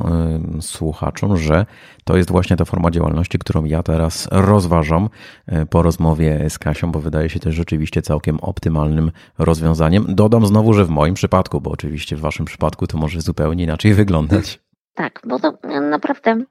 y, 0.57 0.61
słuchaczom, 0.61 1.37
że 1.37 1.65
to 2.03 2.17
jest 2.17 2.31
właśnie 2.31 2.55
ta 2.55 2.65
forma 2.65 2.91
działalności, 2.91 3.39
którą 3.39 3.63
ja 3.63 3.83
teraz 3.83 4.27
rozważam 4.31 5.09
y, 5.53 5.65
po 5.65 5.81
rozmowie 5.81 6.49
z 6.49 6.59
Kasią, 6.59 6.91
bo 6.91 6.99
wydaje 6.99 7.29
się 7.29 7.39
też 7.39 7.55
rzeczywiście 7.55 8.01
całkiem 8.01 8.39
optymalnym 8.39 9.11
rozwiązaniem. 9.37 10.05
Dodam 10.09 10.45
znowu, 10.45 10.73
że 10.73 10.85
w 10.85 10.89
moim 10.89 11.13
przypadku, 11.13 11.61
bo 11.61 11.71
oczywiście 11.71 12.15
w 12.15 12.19
waszym 12.19 12.45
przypadku 12.45 12.87
to 12.87 12.97
może 12.97 13.21
zupełnie 13.21 13.63
inaczej 13.63 13.93
wyglądać. 13.93 14.59
Tak, 14.93 15.21
bo 15.27 15.39
to 15.39 15.53
naprawdę 15.81 16.45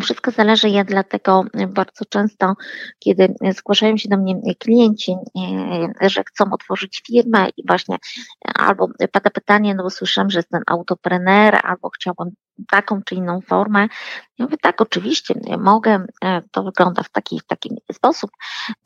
wszystko 0.00 0.30
zależy, 0.30 0.68
ja 0.68 0.84
dlatego 0.84 1.44
bardzo 1.68 2.04
często, 2.04 2.54
kiedy 2.98 3.34
zgłaszają 3.56 3.96
się 3.96 4.08
do 4.08 4.16
mnie 4.16 4.40
klienci, 4.58 5.12
e, 6.02 6.08
że 6.08 6.24
chcą 6.24 6.44
otworzyć 6.52 7.02
firmę 7.06 7.48
i 7.56 7.66
właśnie 7.66 7.96
albo 8.54 8.88
pada 9.12 9.30
pytanie, 9.30 9.74
no 9.74 9.82
bo 9.82 9.90
słyszałem, 9.90 10.30
że 10.30 10.38
jest 10.38 10.50
ten 10.50 10.62
autoprener, 10.66 11.60
albo 11.62 11.90
chciałbym 11.90 12.30
taką 12.70 13.02
czy 13.02 13.14
inną 13.14 13.40
formę. 13.40 13.88
Ja 14.38 14.44
mówię, 14.44 14.56
tak, 14.62 14.80
oczywiście, 14.80 15.34
mogę, 15.58 16.06
e, 16.24 16.42
to 16.50 16.62
wygląda 16.62 17.02
w 17.02 17.10
taki, 17.10 17.40
w 17.40 17.46
taki 17.46 17.70
sposób. 17.92 18.30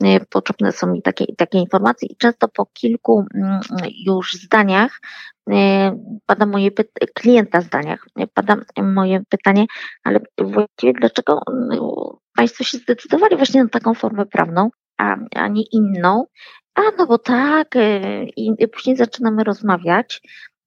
E, 0.03 0.19
potrzebne 0.25 0.71
są 0.71 0.87
mi 0.87 1.01
takie, 1.01 1.25
takie 1.37 1.57
informacje 1.57 2.07
i 2.11 2.15
często 2.15 2.47
po 2.47 2.65
kilku 2.65 3.25
mm, 3.35 3.59
już 4.05 4.33
zdaniach 4.33 4.99
e, 5.49 5.91
pada 6.25 6.45
moje 6.45 6.71
klienta 7.13 7.61
zdaniach, 7.61 8.05
pada 8.33 8.57
moje 8.83 9.21
pytanie, 9.29 9.65
ale 10.03 10.19
właściwie 10.37 10.93
dlaczego 10.93 11.41
no, 11.67 12.17
Państwo 12.35 12.63
się 12.63 12.77
zdecydowali 12.77 13.35
właśnie 13.35 13.63
na 13.63 13.69
taką 13.69 13.93
formę 13.93 14.25
prawną, 14.25 14.69
a, 14.97 15.15
a 15.35 15.47
nie 15.47 15.63
inną? 15.71 16.25
A 16.75 16.81
no 16.97 17.07
bo 17.07 17.17
tak, 17.17 17.75
i 18.37 18.67
później 18.67 18.97
zaczynamy 18.97 19.43
rozmawiać 19.43 20.21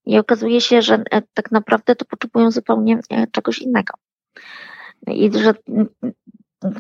i 0.07 0.19
okazuje 0.19 0.61
się, 0.61 0.83
że 0.83 0.95
e, 1.11 1.23
tak 1.35 1.51
naprawdę 1.51 1.97
to 1.97 2.05
potrzebują 2.05 2.51
zupełnie 2.51 2.99
e, 3.11 3.27
czegoś 3.27 3.59
innego. 3.59 3.95
I 5.07 5.31
że 5.33 5.55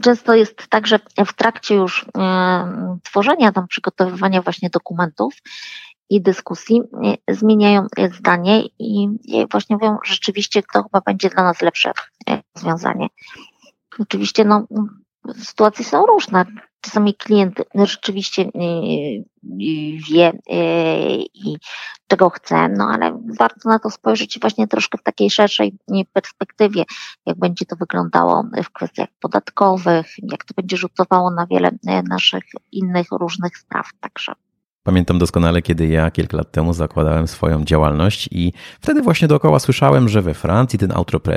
często 0.00 0.34
jest 0.34 0.68
tak, 0.68 0.86
że 0.86 0.98
w 1.26 1.32
trakcie 1.32 1.74
już 1.74 2.06
e, 2.18 2.98
tworzenia, 3.02 3.52
tam 3.52 3.68
przygotowywania 3.68 4.42
właśnie 4.42 4.70
dokumentów 4.70 5.34
i 6.10 6.22
dyskusji 6.22 6.82
zmieniają 7.28 7.86
zdanie 8.18 8.62
i 8.78 9.08
właśnie 9.50 9.76
mówią, 9.76 9.98
rzeczywiście 10.04 10.62
to 10.72 10.82
chyba 10.82 11.00
będzie 11.00 11.30
dla 11.30 11.42
nas 11.42 11.62
lepsze 11.62 11.92
rozwiązanie. 12.54 13.06
Oczywiście 13.98 14.44
no, 14.44 14.66
sytuacje 15.34 15.84
są 15.84 16.06
różne. 16.06 16.44
Czasami 16.84 17.14
klient 17.14 17.62
rzeczywiście 17.74 18.42
y, 18.42 18.48
y, 18.48 19.24
wie 20.10 20.28
y, 20.28 20.34
i 21.34 21.56
czego 22.06 22.30
chce, 22.30 22.68
no 22.68 22.84
ale 22.84 23.20
warto 23.38 23.68
na 23.68 23.78
to 23.78 23.90
spojrzeć 23.90 24.40
właśnie 24.40 24.68
troszkę 24.68 24.98
w 24.98 25.02
takiej 25.02 25.30
szerszej 25.30 25.78
perspektywie, 26.12 26.84
jak 27.26 27.38
będzie 27.38 27.66
to 27.66 27.76
wyglądało 27.76 28.44
w 28.64 28.70
kwestiach 28.70 29.08
podatkowych, 29.20 30.06
jak 30.22 30.44
to 30.44 30.54
będzie 30.54 30.76
rzutowało 30.76 31.30
na 31.30 31.46
wiele 31.46 31.70
naszych 32.08 32.44
innych 32.72 33.06
różnych 33.10 33.58
spraw. 33.58 33.86
Także 34.00 34.32
Pamiętam 34.86 35.18
doskonale, 35.18 35.62
kiedy 35.62 35.86
ja 35.86 36.10
kilka 36.10 36.36
lat 36.36 36.50
temu 36.50 36.72
zakładałem 36.72 37.28
swoją 37.28 37.64
działalność 37.64 38.28
i 38.32 38.52
wtedy 38.80 39.02
właśnie 39.02 39.28
dookoła 39.28 39.58
słyszałem, 39.58 40.08
że 40.08 40.22
we 40.22 40.34
Francji 40.34 40.78
ten 40.78 40.92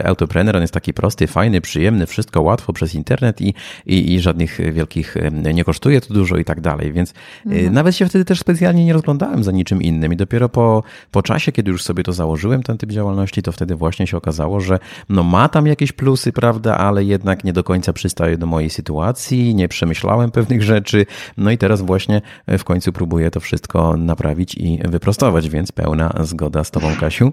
autopreneur 0.06 0.62
jest 0.62 0.74
taki 0.74 0.94
prosty, 0.94 1.28
fajny, 1.28 1.62
przyjemny, 1.62 2.06
wszystko 2.06 2.42
łatwo 2.42 2.74
przez 2.74 2.96
internet 2.96 3.42
i, 3.42 3.54
i, 3.86 4.14
i 4.14 4.20
żadnych 4.20 4.74
wielkich, 4.74 5.16
nie 5.54 5.64
kosztuje 5.64 6.02
to 6.02 6.14
dużo 6.14 6.38
i 6.38 6.46
tak 6.46 6.62
dalej. 6.62 6.94
Więc 6.94 7.10
y, 7.10 7.14
mhm. 7.46 7.74
nawet 7.74 7.96
się 7.96 8.06
wtedy 8.06 8.26
też 8.26 8.40
specjalnie 8.40 8.86
nie 8.86 8.94
rozglądałem 8.94 9.44
za 9.44 9.52
niczym 9.52 9.82
innym 9.82 10.14
i 10.14 10.16
dopiero 10.16 10.50
po, 10.50 10.84
po 11.12 11.22
czasie, 11.22 11.52
kiedy 11.52 11.72
już 11.72 11.84
sobie 11.84 12.04
to 12.04 12.14
założyłem, 12.14 12.64
ten 12.64 12.78
typ 12.78 12.92
działalności, 12.92 13.42
to 13.42 13.52
wtedy 13.52 13.76
właśnie 13.76 14.08
się 14.08 14.18
okazało, 14.18 14.60
że 14.60 14.80
no 15.10 15.24
ma 15.24 15.50
tam 15.50 15.68
jakieś 15.68 15.92
plusy, 15.92 16.32
prawda, 16.32 16.78
ale 16.78 17.04
jednak 17.04 17.44
nie 17.44 17.54
do 17.54 17.64
końca 17.64 17.94
przystaje 17.94 18.38
do 18.38 18.46
mojej 18.46 18.70
sytuacji, 18.70 19.56
nie 19.56 19.68
przemyślałem 19.68 20.32
pewnych 20.32 20.64
rzeczy, 20.64 21.06
no 21.38 21.52
i 21.52 21.58
teraz 21.58 21.82
właśnie 21.82 22.22
w 22.48 22.64
końcu 22.64 22.94
próbuję 22.94 23.32
to 23.38 23.42
wszystko 23.42 23.98
naprawić 23.98 24.56
i 24.56 24.80
wyprostować, 24.86 25.50
więc 25.50 25.72
pełna 25.72 26.14
zgoda 26.20 26.64
z 26.64 26.72
Tobą, 26.72 26.88
Kasiu. 27.00 27.32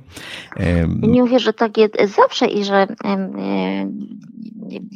Nie 1.03 1.23
mówię, 1.23 1.39
że 1.39 1.53
tak 1.53 1.79
jest 1.79 1.95
zawsze 2.17 2.47
i 2.47 2.65
że 2.65 2.87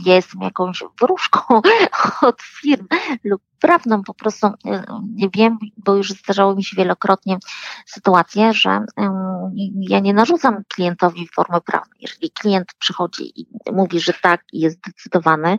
jestem 0.07 0.41
jakąś 0.43 0.83
wróżką 1.01 1.41
od 2.29 2.43
firm 2.43 2.87
lub 3.25 3.43
prawną, 3.61 4.03
po 4.03 4.15
prostu 4.15 4.47
nie 5.15 5.29
wiem, 5.35 5.59
bo 5.77 5.95
już 5.95 6.11
zdarzało 6.11 6.55
mi 6.55 6.65
się 6.65 6.77
wielokrotnie 6.77 7.39
sytuacje, 7.87 8.53
że 8.53 8.85
ja 9.75 10.01
nie 10.01 10.15
narzucam 10.15 10.63
klientowi 10.75 11.29
formy 11.35 11.61
prawnej. 11.61 11.99
Jeżeli 12.01 12.31
klient 12.31 12.69
przychodzi 12.79 13.41
i 13.41 13.47
mówi, 13.73 14.01
że 14.01 14.13
tak 14.23 14.41
i 14.53 14.61
jest 14.61 14.79
zdecydowany, 14.79 15.59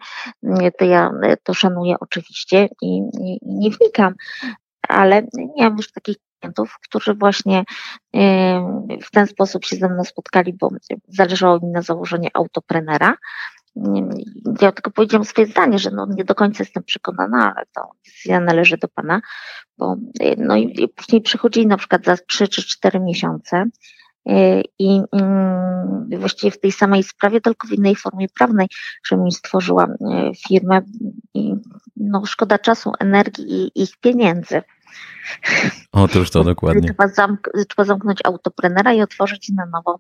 to 0.79 0.86
ja 0.86 1.12
to 1.44 1.53
szanuję 1.53 1.96
oczywiście 2.00 2.70
i 2.82 3.01
nie 3.41 3.70
wnikam 3.70 4.13
ale 4.89 5.27
miałam 5.58 5.77
już 5.77 5.91
takich 5.91 6.15
klientów, 6.39 6.77
którzy 6.84 7.13
właśnie 7.13 7.63
w 9.03 9.12
ten 9.12 9.27
sposób 9.27 9.65
się 9.65 9.75
ze 9.75 9.89
mną 9.89 10.03
spotkali, 10.03 10.53
bo 10.53 10.69
zależało 11.08 11.60
mi 11.60 11.67
na 11.67 11.81
założeniu 11.81 12.29
autoprenera. 12.34 13.15
Ja 14.62 14.72
tylko 14.72 14.91
powiedziałam 14.91 15.25
swoje 15.25 15.48
zdanie, 15.48 15.79
że 15.79 15.91
no 15.91 16.08
nie 16.10 16.24
do 16.24 16.36
końca 16.36 16.63
jestem 16.63 16.84
przekonana, 16.84 17.53
ale 17.55 17.65
to 17.75 17.91
decyzja 18.05 18.39
należy 18.39 18.77
do 18.77 18.88
Pana, 18.88 19.22
bo 19.77 19.96
no 20.38 20.55
i 20.55 20.88
później 20.96 21.22
przychodzili 21.22 21.67
na 21.67 21.77
przykład 21.77 22.05
za 22.05 22.17
3 22.17 22.48
czy 22.48 22.63
4 22.63 23.00
miesiące 23.00 23.65
i 24.79 25.01
mm, 25.12 26.10
właściwie 26.19 26.51
w 26.51 26.60
tej 26.60 26.72
samej 26.72 27.03
sprawie, 27.03 27.41
tylko 27.41 27.67
w 27.67 27.72
innej 27.72 27.96
formie 27.96 28.27
prawnej, 28.38 28.67
że 29.08 29.17
mi 29.17 29.31
stworzyła 29.31 29.88
firmę 30.48 30.81
i 31.34 31.53
no 31.98 32.25
szkoda 32.25 32.58
czasu, 32.58 32.91
energii 33.00 33.51
i 33.51 33.84
ich 33.84 33.98
pieniędzy. 34.01 34.62
Otóż 35.91 36.29
to 36.29 36.43
dokładnie. 36.43 36.81
Trzeba, 36.81 37.08
zamk 37.08 37.50
trzeba 37.69 37.86
zamknąć 37.86 38.19
autoprenera 38.25 38.93
i 38.93 39.01
otworzyć 39.01 39.50
na 39.50 39.65
nowo 39.65 40.00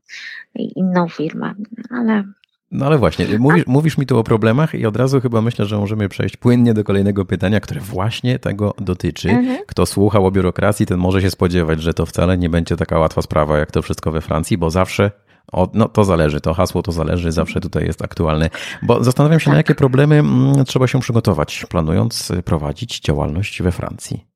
inną 0.55 1.09
firmę. 1.09 1.53
Ale 1.89 2.23
no 2.71 2.85
ale 2.85 2.97
właśnie, 2.97 3.25
mówisz, 3.39 3.67
mówisz, 3.67 3.97
mi 3.97 4.05
tu 4.05 4.17
o 4.17 4.23
problemach 4.23 4.75
i 4.75 4.85
od 4.85 4.97
razu 4.97 5.21
chyba 5.21 5.41
myślę, 5.41 5.65
że 5.65 5.77
możemy 5.77 6.09
przejść 6.09 6.37
płynnie 6.37 6.73
do 6.73 6.83
kolejnego 6.83 7.25
pytania, 7.25 7.59
które 7.59 7.81
właśnie 7.81 8.39
tego 8.39 8.73
dotyczy. 8.77 9.29
Mhm. 9.29 9.59
Kto 9.67 9.85
słuchał 9.85 10.25
o 10.25 10.31
biurokracji, 10.31 10.85
ten 10.85 10.99
może 10.99 11.21
się 11.21 11.31
spodziewać, 11.31 11.81
że 11.81 11.93
to 11.93 12.05
wcale 12.05 12.37
nie 12.37 12.49
będzie 12.49 12.75
taka 12.75 12.99
łatwa 12.99 13.21
sprawa, 13.21 13.57
jak 13.57 13.71
to 13.71 13.81
wszystko 13.81 14.11
we 14.11 14.21
Francji, 14.21 14.57
bo 14.57 14.69
zawsze 14.69 15.11
o, 15.51 15.71
no 15.73 15.87
to 15.87 16.03
zależy, 16.03 16.41
to 16.41 16.53
hasło 16.53 16.81
to 16.81 16.91
zależy, 16.91 17.31
zawsze 17.31 17.61
tutaj 17.61 17.85
jest 17.85 18.03
aktualne. 18.03 18.49
Bo 18.81 19.03
zastanawiam 19.03 19.39
się, 19.39 19.45
tak. 19.45 19.51
na 19.51 19.57
jakie 19.57 19.75
problemy 19.75 20.15
mm, 20.15 20.65
trzeba 20.65 20.87
się 20.87 20.99
przygotować, 20.99 21.65
planując 21.69 22.31
prowadzić 22.45 22.99
działalność 22.99 23.61
we 23.61 23.71
Francji. 23.71 24.28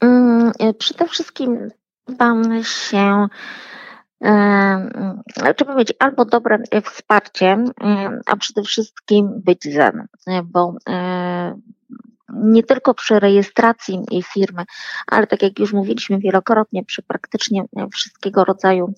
Mm, 0.00 0.52
y, 0.62 0.74
przede 0.74 1.06
wszystkim 1.06 1.70
mam 2.18 2.64
się 2.64 3.26
trzeba 5.56 5.74
mieć 5.74 5.92
albo 5.98 6.24
dobre 6.24 6.58
wsparcie, 6.84 7.64
a 8.26 8.36
przede 8.36 8.62
wszystkim 8.62 9.40
być 9.44 9.64
zen, 9.64 10.06
bo 10.44 10.74
nie 12.28 12.62
tylko 12.62 12.94
przy 12.94 13.20
rejestracji 13.20 14.04
firmy, 14.32 14.64
ale 15.06 15.26
tak 15.26 15.42
jak 15.42 15.58
już 15.58 15.72
mówiliśmy 15.72 16.18
wielokrotnie, 16.18 16.84
przy 16.84 17.02
praktycznie 17.02 17.64
wszystkiego 17.92 18.44
rodzaju 18.44 18.94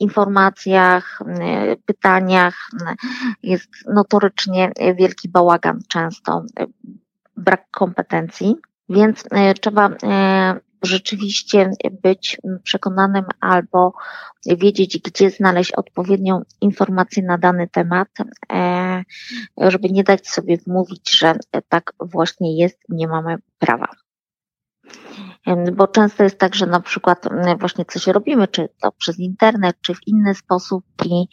informacjach, 0.00 1.22
pytaniach 1.86 2.70
jest 3.42 3.70
notorycznie 3.94 4.72
wielki 4.96 5.28
bałagan, 5.28 5.80
często 5.88 6.44
brak 7.36 7.70
kompetencji, 7.70 8.56
więc 8.88 9.24
trzeba 9.60 9.90
rzeczywiście 10.82 11.70
być 12.02 12.38
przekonanym 12.62 13.24
albo 13.40 13.92
wiedzieć, 14.46 14.98
gdzie 14.98 15.30
znaleźć 15.30 15.72
odpowiednią 15.72 16.42
informację 16.60 17.22
na 17.22 17.38
dany 17.38 17.68
temat, 17.68 18.08
e, 18.52 19.02
żeby 19.58 19.88
nie 19.90 20.04
dać 20.04 20.28
sobie 20.28 20.56
wmówić, 20.56 21.18
że 21.18 21.34
tak 21.68 21.92
właśnie 22.00 22.56
jest, 22.56 22.78
nie 22.88 23.08
mamy 23.08 23.36
prawa. 23.58 23.88
Bo 25.72 25.88
często 25.88 26.24
jest 26.24 26.38
tak, 26.38 26.54
że 26.54 26.66
na 26.66 26.80
przykład 26.80 27.28
właśnie 27.60 27.84
coś 27.84 28.06
robimy, 28.06 28.48
czy 28.48 28.68
to 28.82 28.92
przez 28.92 29.18
internet, 29.18 29.76
czy 29.80 29.94
w 29.94 30.06
inny 30.06 30.34
sposób 30.34 30.84
i 31.04 31.26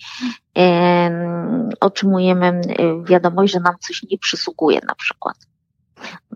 otrzymujemy 1.81 2.61
wiadomość, 3.05 3.53
że 3.53 3.59
nam 3.59 3.75
coś 3.79 4.03
nie 4.03 4.17
przysługuje 4.17 4.79
na 4.87 4.95
przykład 4.95 5.35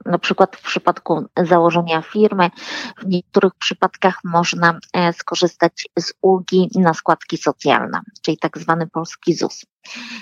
na 0.06 0.20
przykład 0.20 0.56
w 0.56 0.62
przypadku 0.62 1.26
założenia 1.44 2.02
firmy, 2.02 2.50
w 2.98 3.08
niektórych 3.08 3.56
przypadkach 3.56 4.20
można 4.24 4.80
e, 4.94 5.14
skorzystać 5.14 5.88
z 6.00 6.14
ulgi 6.22 6.70
na 6.76 6.94
składki 6.94 7.38
socjalne, 7.38 8.02
czyli 8.22 8.38
tak 8.38 8.58
zwany 8.58 8.88
polski 8.88 9.34
ZUS. 9.34 9.66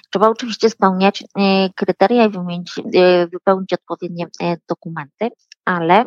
Trzeba 0.09 0.29
oczywiście 0.29 0.69
spełniać 0.69 1.23
e, 1.23 1.69
kryteria 1.75 2.25
i 2.25 2.31
e, 2.93 3.27
wypełnić 3.27 3.73
odpowiednie 3.73 4.27
dokumenty, 4.67 5.29
ale 5.65 6.05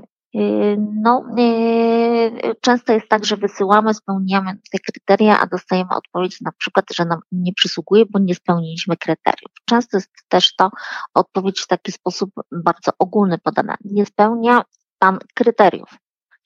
no, 1.02 1.24
y, 1.38 2.54
często 2.60 2.92
jest 2.92 3.08
tak, 3.08 3.24
że 3.24 3.36
wysyłamy, 3.36 3.94
spełniamy 3.94 4.58
te 4.72 4.78
kryteria, 4.78 5.40
a 5.40 5.46
dostajemy 5.46 5.90
odpowiedź 5.90 6.40
na 6.40 6.52
przykład, 6.52 6.84
że 6.94 7.04
nam 7.04 7.20
nie 7.32 7.52
przysługuje, 7.52 8.04
bo 8.10 8.18
nie 8.18 8.34
spełniliśmy 8.34 8.96
kryteriów. 8.96 9.52
Często 9.64 9.96
jest 9.96 10.10
też 10.28 10.56
to 10.56 10.70
odpowiedź 11.14 11.60
w 11.60 11.66
taki 11.66 11.92
sposób 11.92 12.30
bardzo 12.52 12.92
ogólny 12.98 13.38
podana. 13.38 13.76
Nie 13.84 14.06
spełnia 14.06 14.62
Pan 14.98 15.18
kryteriów. 15.34 15.88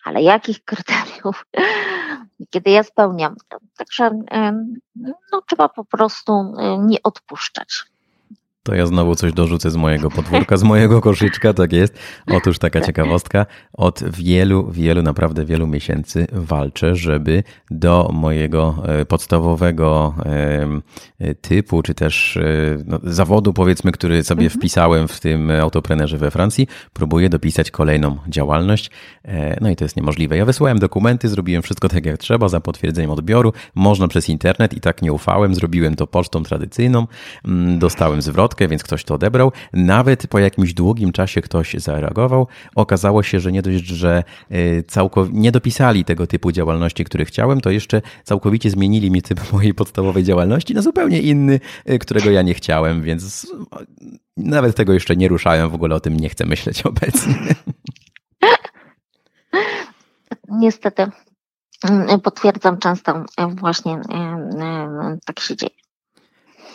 Ale 0.04 0.22
jakich 0.22 0.64
kryteriów? 0.70 1.46
Kiedy 2.50 2.70
ja 2.70 2.82
spełniam. 2.82 3.36
Także 3.76 4.10
no, 5.32 5.42
trzeba 5.48 5.68
po 5.68 5.84
prostu 5.84 6.32
y, 6.32 6.78
nie 6.78 7.02
odpuszczać. 7.02 7.84
To 8.64 8.74
ja 8.74 8.86
znowu 8.86 9.14
coś 9.14 9.32
dorzucę 9.32 9.70
z 9.70 9.76
mojego 9.76 10.10
podwórka, 10.10 10.56
z 10.56 10.62
mojego 10.62 11.00
koszyczka, 11.00 11.52
tak 11.52 11.72
jest. 11.72 11.98
Otóż 12.26 12.58
taka 12.58 12.80
ciekawostka. 12.80 13.46
Od 13.72 14.04
wielu, 14.10 14.70
wielu, 14.70 15.02
naprawdę 15.02 15.44
wielu 15.44 15.66
miesięcy 15.66 16.26
walczę, 16.32 16.96
żeby 16.96 17.42
do 17.70 18.10
mojego 18.12 18.82
e, 18.86 19.04
podstawowego 19.04 20.14
e, 21.20 21.34
typu, 21.34 21.82
czy 21.82 21.94
też 21.94 22.36
e, 22.36 22.42
no, 22.86 22.98
zawodu, 23.02 23.52
powiedzmy, 23.52 23.92
który 23.92 24.22
sobie 24.22 24.44
mhm. 24.44 24.60
wpisałem 24.60 25.08
w 25.08 25.20
tym 25.20 25.50
autoprenerze 25.50 26.18
we 26.18 26.30
Francji, 26.30 26.66
próbuję 26.92 27.28
dopisać 27.28 27.70
kolejną 27.70 28.16
działalność. 28.28 28.90
No 29.60 29.70
i 29.70 29.76
to 29.76 29.84
jest 29.84 29.96
niemożliwe. 29.96 30.36
Ja 30.36 30.44
wysłałem 30.44 30.78
dokumenty, 30.78 31.28
zrobiłem 31.28 31.62
wszystko 31.62 31.88
tak 31.88 32.06
jak 32.06 32.18
trzeba, 32.18 32.48
za 32.48 32.60
potwierdzeniem 32.60 33.10
odbioru. 33.10 33.52
Można 33.74 34.08
przez 34.08 34.28
internet 34.28 34.74
i 34.74 34.80
tak 34.80 35.02
nie 35.02 35.12
ufałem. 35.12 35.54
Zrobiłem 35.54 35.96
to 35.96 36.06
pocztą 36.06 36.42
tradycyjną. 36.42 37.06
Mm, 37.44 37.78
dostałem 37.78 38.22
zwrot 38.22 38.53
więc 38.60 38.82
ktoś 38.82 39.04
to 39.04 39.14
odebrał. 39.14 39.52
Nawet 39.72 40.26
po 40.26 40.38
jakimś 40.38 40.74
długim 40.74 41.12
czasie 41.12 41.42
ktoś 41.42 41.74
zareagował. 41.74 42.46
Okazało 42.74 43.22
się, 43.22 43.40
że 43.40 43.52
nie 43.52 43.62
dość, 43.62 43.86
że 43.86 44.24
y, 44.52 44.84
całkowicie 44.88 45.38
nie 45.38 45.52
dopisali 45.52 46.04
tego 46.04 46.26
typu 46.26 46.52
działalności, 46.52 47.04
który 47.04 47.24
chciałem, 47.24 47.60
to 47.60 47.70
jeszcze 47.70 48.02
całkowicie 48.24 48.70
zmienili 48.70 49.10
mi 49.10 49.22
typ 49.22 49.52
mojej 49.52 49.74
podstawowej 49.74 50.24
działalności 50.24 50.74
na 50.74 50.82
zupełnie 50.82 51.20
inny, 51.20 51.60
y, 51.90 51.98
którego 51.98 52.30
ja 52.30 52.42
nie 52.42 52.54
chciałem, 52.54 53.02
więc 53.02 53.46
nawet 54.36 54.76
tego 54.76 54.92
jeszcze 54.92 55.16
nie 55.16 55.28
ruszałem, 55.28 55.70
w 55.70 55.74
ogóle 55.74 55.94
o 55.94 56.00
tym 56.00 56.16
nie 56.16 56.28
chcę 56.28 56.46
myśleć 56.46 56.82
obecnie. 56.92 57.34
Niestety 60.48 61.06
mm, 61.82 62.20
potwierdzam 62.20 62.78
często 62.78 63.24
właśnie 63.60 64.00
tak 65.24 65.40
się 65.40 65.56
dzieje. 65.56 65.83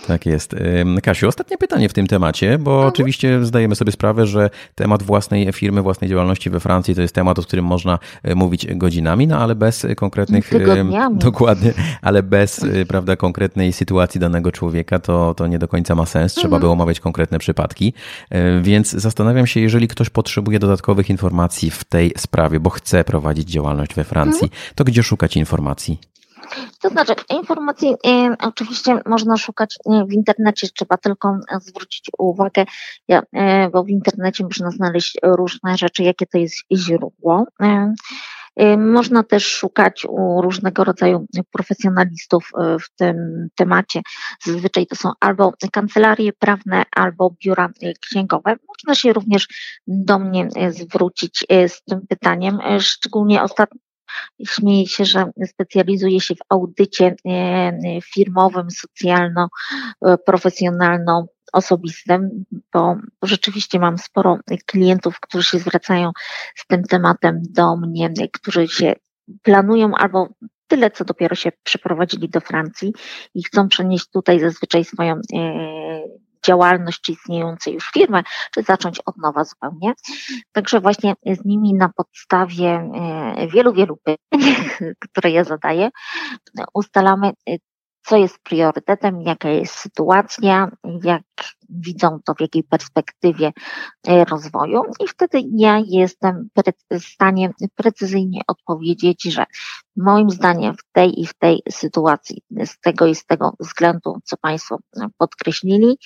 Tak 0.10 0.26
jest. 0.26 0.56
Kasiu, 1.04 1.28
ostatnie 1.28 1.58
pytanie 1.58 1.90
w 1.90 1.94
tym 1.94 2.08
temacie, 2.08 2.58
bo 2.58 2.72
mhm. 2.72 2.90
oczywiście 2.90 3.46
zdajemy 3.46 3.76
sobie 3.76 3.92
sprawę, 3.92 4.26
że 4.26 4.50
temat 4.76 5.04
własnej 5.04 5.54
firmy, 5.54 5.82
własnej 5.82 6.10
działalności 6.10 6.50
we 6.50 6.60
Francji 6.60 6.96
to 6.96 7.02
jest 7.02 7.16
temat, 7.16 7.40
o 7.40 7.42
którym 7.42 7.66
można 7.66 8.00
e, 8.24 8.36
mówić 8.36 8.68
godzinami, 8.76 9.28
no 9.28 9.38
ale 9.38 9.56
bez 9.56 9.88
konkretnych. 9.96 10.50
Tygodniami. 10.50 11.18
Dokładnie, 11.30 11.74
ale 12.02 12.24
bez 12.24 12.64
e, 12.64 12.86
prawda, 12.86 13.16
konkretnej 13.16 13.74
sytuacji 13.74 14.20
danego 14.20 14.52
człowieka 14.52 15.00
to, 15.00 15.34
to 15.34 15.48
nie 15.48 15.60
do 15.60 15.68
końca 15.68 15.96
ma 15.96 16.06
sens. 16.06 16.34
Trzeba 16.34 16.56
mhm. 16.56 16.62
by 16.62 16.70
omawiać 16.70 17.00
konkretne 17.00 17.40
przypadki. 17.40 17.94
E, 18.30 18.62
więc 18.62 18.92
zastanawiam 18.92 19.48
się, 19.48 19.60
jeżeli 19.60 19.88
ktoś 19.88 20.10
potrzebuje 20.10 20.60
dodatkowych 20.60 21.10
informacji 21.10 21.72
w 21.72 21.84
tej 21.84 22.14
sprawie, 22.18 22.60
bo 22.60 22.70
chce 22.70 23.04
prowadzić 23.04 23.50
działalność 23.50 23.94
we 23.94 24.04
Francji, 24.04 24.44
mhm. 24.44 24.62
to 24.76 24.84
gdzie 24.84 25.04
szukać 25.04 25.38
informacji? 25.38 26.00
To 26.82 26.90
znaczy, 26.90 27.14
informacji 27.30 27.96
e, 28.08 28.36
oczywiście 28.40 29.02
można 29.06 29.38
szukać 29.38 29.76
e, 29.86 30.06
w 30.06 30.14
internecie, 30.14 30.68
trzeba 30.76 30.98
tylko 30.98 31.40
zwrócić 31.62 32.12
uwagę, 32.18 32.66
ja, 33.08 33.22
e, 33.34 33.70
bo 33.70 33.84
w 33.84 33.90
internecie 33.90 34.44
można 34.44 34.72
znaleźć 34.72 35.18
różne 35.24 35.78
rzeczy, 35.78 36.04
jakie 36.04 36.26
to 36.26 36.38
jest 36.38 36.56
źródło. 36.72 37.46
E, 37.62 37.94
można 38.78 39.24
też 39.24 39.46
szukać 39.46 40.06
u 40.10 40.42
różnego 40.42 40.84
rodzaju 40.84 41.26
profesjonalistów 41.52 42.52
w 42.82 42.96
tym 42.96 43.48
temacie. 43.56 44.02
Zazwyczaj 44.44 44.88
to 44.88 44.96
są 44.96 45.12
albo 45.20 45.54
kancelarie 45.72 46.34
prawne, 46.34 46.84
albo 46.96 47.36
biura 47.44 47.70
księgowe. 48.02 48.56
Można 48.68 48.96
się 48.96 49.14
również 49.14 49.48
do 49.88 50.20
mnie 50.20 50.50
zwrócić 50.70 51.46
z 51.68 51.84
tym 51.84 52.08
pytaniem. 52.08 52.60
Szczególnie 52.80 53.44
ostatnio 53.44 53.80
Śmieję 54.48 54.88
się, 54.88 55.06
że 55.06 55.32
specjalizuję 55.46 56.22
się 56.22 56.36
w 56.36 56.42
audycie 56.50 57.16
e, 57.26 58.02
firmowym, 58.02 58.68
socjalno-profesjonalno 58.72 61.28
osobistym, 61.54 62.46
bo 62.74 62.96
rzeczywiście 63.24 63.80
mam 63.80 63.98
sporo 63.98 64.40
klientów, 64.66 65.20
którzy 65.20 65.44
się 65.44 65.60
zwracają 65.60 66.12
z 66.56 66.68
tym 66.68 66.84
tematem 66.84 67.42
do 67.50 67.78
mnie, 67.78 68.14
którzy 68.34 68.68
się 68.68 68.94
planują 69.44 69.96
albo 69.96 70.30
tyle, 70.68 70.92
co 70.92 71.06
dopiero 71.06 71.36
się 71.36 71.52
przeprowadzili 71.64 72.30
do 72.30 72.42
Francji 72.42 72.94
i 73.34 73.44
chcą 73.44 73.68
przenieść 73.68 74.10
tutaj 74.10 74.40
zazwyczaj 74.40 74.86
swoją 74.86 75.16
e, 75.16 75.20
działalność 76.46 77.02
czy 77.58 77.72
już 77.72 77.92
firmy, 77.94 78.24
czy 78.54 78.64
zacząć 78.64 79.00
od 79.06 79.18
nowa 79.18 79.44
zupełnie. 79.44 79.94
Także 80.52 80.80
właśnie 80.80 81.14
z 81.26 81.46
nimi 81.46 81.74
na 81.74 81.90
podstawie 81.90 82.90
wielu, 83.54 83.74
wielu 83.74 83.98
pytań, 83.98 84.40
które 85.10 85.32
ja 85.32 85.44
zadaję, 85.44 85.90
ustalamy, 86.74 87.32
co 88.02 88.18
jest 88.18 88.40
priorytetem, 88.44 89.22
jaka 89.22 89.50
jest 89.50 89.74
sytuacja, 89.74 90.72
jak 91.04 91.24
widzą 91.70 92.20
to 92.26 92.34
w 92.34 92.42
jakiej 92.42 92.64
perspektywie 92.64 93.52
e, 94.08 94.26
rozwoju 94.26 94.82
i 95.00 95.08
wtedy 95.08 95.42
ja 95.58 95.82
jestem 95.86 96.50
w 96.92 97.04
stanie 97.04 97.50
precyzyjnie 97.76 98.42
odpowiedzieć, 98.48 99.24
że 99.24 99.46
moim 99.98 100.30
zdaniem 100.30 100.74
w 100.74 100.92
tej 100.92 101.22
i 101.22 101.28
w 101.28 101.34
tej 101.34 101.62
sytuacji, 101.70 102.42
z 102.66 102.80
tego 102.80 103.06
i 103.06 103.16
z 103.16 103.26
tego 103.26 103.54
względu, 103.60 104.18
co 104.24 104.38
Państwo 104.38 104.78
podkreślili, 105.18 105.98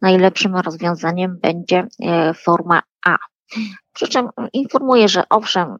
najlepszym 0.00 0.56
rozwiązaniem 0.56 1.38
będzie 1.42 1.86
e, 2.02 2.34
forma 2.34 2.82
A. 3.06 3.16
Przy 3.92 4.08
czym 4.08 4.28
informuję, 4.52 5.08
że 5.08 5.22
owszem, 5.30 5.76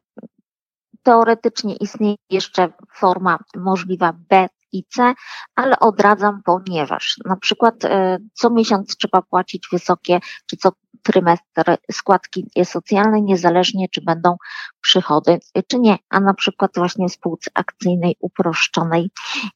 teoretycznie 1.03 1.75
istnieje 1.75 2.15
jeszcze 2.29 2.69
forma 2.95 3.39
możliwa 3.55 4.13
B 4.29 4.47
i 4.73 4.83
C, 4.83 5.13
ale 5.55 5.79
odradzam, 5.79 6.41
ponieważ 6.45 7.17
na 7.25 7.35
przykład 7.35 7.85
e, 7.85 8.17
co 8.33 8.49
miesiąc 8.49 8.97
trzeba 8.97 9.21
płacić 9.21 9.67
wysokie, 9.71 10.19
czy 10.45 10.57
co 10.57 10.71
trymestr 11.03 11.63
składki 11.91 12.45
socjalne, 12.63 13.21
niezależnie 13.21 13.89
czy 13.89 14.01
będą 14.01 14.35
przychody, 14.81 15.39
czy 15.67 15.79
nie. 15.79 15.97
A 16.09 16.19
na 16.19 16.33
przykład 16.33 16.71
właśnie 16.75 17.09
w 17.09 17.11
spółce 17.11 17.51
akcyjnej 17.53 18.15
uproszczonej 18.19 19.09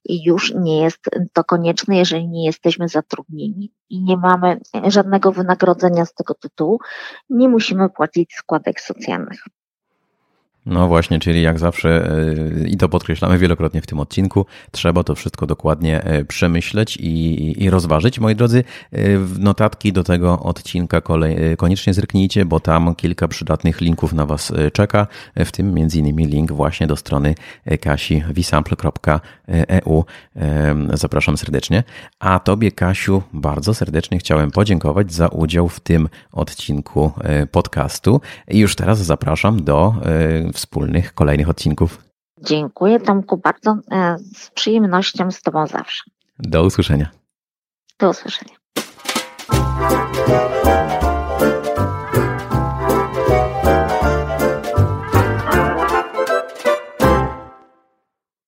już 0.09 0.53
nie 0.53 0.81
jest 0.81 1.09
to 1.33 1.43
konieczne, 1.43 1.97
jeżeli 1.97 2.27
nie 2.27 2.45
jesteśmy 2.45 2.87
zatrudnieni 2.87 3.71
i 3.89 4.03
nie 4.03 4.17
mamy 4.17 4.59
żadnego 4.87 5.31
wynagrodzenia 5.31 6.05
z 6.05 6.13
tego 6.13 6.33
tytułu, 6.33 6.79
nie 7.29 7.49
musimy 7.49 7.89
płacić 7.89 8.33
składek 8.33 8.81
socjalnych. 8.81 9.43
No 10.67 10.87
właśnie, 10.87 11.19
czyli 11.19 11.41
jak 11.41 11.59
zawsze, 11.59 12.11
e, 12.63 12.67
i 12.67 12.77
to 12.77 12.89
podkreślamy 12.89 13.37
wielokrotnie 13.37 13.81
w 13.81 13.87
tym 13.87 13.99
odcinku, 13.99 14.45
trzeba 14.71 15.03
to 15.03 15.15
wszystko 15.15 15.47
dokładnie 15.47 16.03
e, 16.03 16.25
przemyśleć 16.25 16.97
i, 16.97 17.63
i 17.63 17.69
rozważyć. 17.69 18.19
Moi 18.19 18.35
drodzy, 18.35 18.63
e, 18.91 18.99
notatki 19.39 19.93
do 19.93 20.03
tego 20.03 20.39
odcinka 20.39 21.01
kolej, 21.01 21.57
koniecznie 21.57 21.93
zerknijcie, 21.93 22.45
bo 22.45 22.59
tam 22.59 22.95
kilka 22.95 23.27
przydatnych 23.27 23.81
linków 23.81 24.13
na 24.13 24.25
Was 24.25 24.53
czeka, 24.73 25.07
w 25.35 25.51
tym 25.51 25.75
m.in. 25.77 26.29
link 26.29 26.51
właśnie 26.51 26.87
do 26.87 26.95
strony 26.95 27.35
Kasi 27.81 28.23
visample.eu. 28.33 30.05
Zapraszam 30.93 31.37
serdecznie. 31.37 31.83
A 32.19 32.39
Tobie, 32.39 32.71
Kasiu, 32.71 33.23
bardzo 33.33 33.73
serdecznie 33.73 34.17
chciałem 34.17 34.51
podziękować 34.51 35.13
za 35.13 35.27
udział 35.27 35.69
w 35.69 35.79
tym 35.79 36.09
odcinku 36.31 37.11
podcastu. 37.51 38.21
I 38.47 38.59
już 38.59 38.75
teraz 38.75 38.99
zapraszam 38.99 39.63
do 39.63 39.93
wspólnych 40.57 41.13
kolejnych 41.13 41.49
odcinków. 41.49 42.03
Dziękuję 42.41 42.99
Tomku 42.99 43.37
bardzo. 43.37 43.77
E, 43.91 44.17
z 44.35 44.49
przyjemnością 44.49 45.31
z 45.31 45.41
Tobą 45.41 45.67
zawsze. 45.67 46.03
Do 46.39 46.63
usłyszenia. 46.63 47.09
Do 47.99 48.09
usłyszenia. 48.09 48.55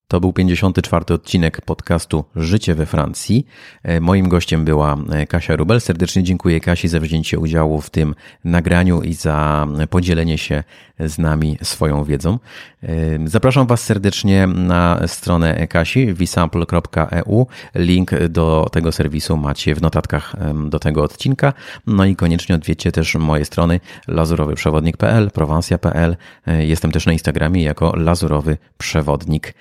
To 0.10 0.20
był 0.20 0.34
54. 0.34 1.06
odcinek 1.14 1.62
podcastu 1.62 2.26
Życie 2.36 2.76
we 2.76 2.86
Francji. 2.86 3.48
E, 3.84 4.00
moim 4.00 4.30
gościem 4.30 4.66
była 4.66 4.98
e, 5.12 5.26
Kasia 5.26 5.56
Rubel. 5.56 5.82
Serdecznie 5.82 6.24
dziękuję 6.24 6.60
Kasi 6.60 6.88
za 6.88 7.00
wzięcie 7.00 7.40
udziału 7.40 7.82
w 7.82 7.90
tym 7.90 8.16
nagraniu 8.44 9.02
i 9.02 9.14
za 9.14 9.68
podzielenie 9.90 10.38
się 10.38 10.64
z 11.00 11.18
nami 11.18 11.58
swoją 11.64 12.04
wiedzą. 12.04 12.40
E, 12.84 12.88
zapraszam 13.26 13.68
Was 13.68 13.84
serdecznie 13.84 14.48
na 14.48 15.08
stronę 15.08 15.68
Kasi 15.68 16.14
visample.eu. 16.14 17.48
Link 17.76 18.12
do 18.30 18.68
tego 18.72 18.92
serwisu 18.92 19.38
macie 19.38 19.76
w 19.76 19.82
notatkach 19.82 20.36
do 20.70 20.80
tego 20.80 21.04
odcinka. 21.04 21.54
No 21.88 22.06
i 22.06 22.16
koniecznie 22.16 22.56
odwiedźcie 22.56 22.92
też 22.92 23.16
moje 23.16 23.46
strony 23.46 23.80
lazurowyprzewodnik.pl, 24.08 25.32
prowansja.pl. 25.32 26.18
Jestem 26.60 26.92
też 26.92 27.06
na 27.06 27.14
Instagramie 27.14 27.64
jako 27.64 27.94
lazurowy 27.96 28.58
przewodnik. 28.78 29.54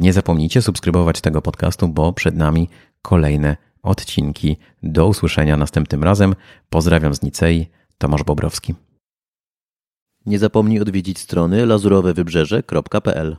Nie 0.00 0.12
zapomnijcie 0.12 0.62
subskrybować 0.62 1.20
tego 1.20 1.42
podcastu, 1.42 1.88
bo 1.88 2.12
przed 2.12 2.36
nami 2.36 2.68
kolejne 3.02 3.56
odcinki. 3.82 4.56
Do 4.82 5.06
usłyszenia 5.06 5.56
następnym 5.56 6.04
razem. 6.04 6.34
Pozdrawiam 6.70 7.14
z 7.14 7.22
Nicei, 7.22 7.66
Tomasz 7.98 8.22
Bobrowski. 8.22 8.74
Nie 10.26 10.38
zapomnij 10.38 10.80
odwiedzić 10.80 11.18
strony 11.18 11.66
lazurowewybrzeże.pl 11.66 13.36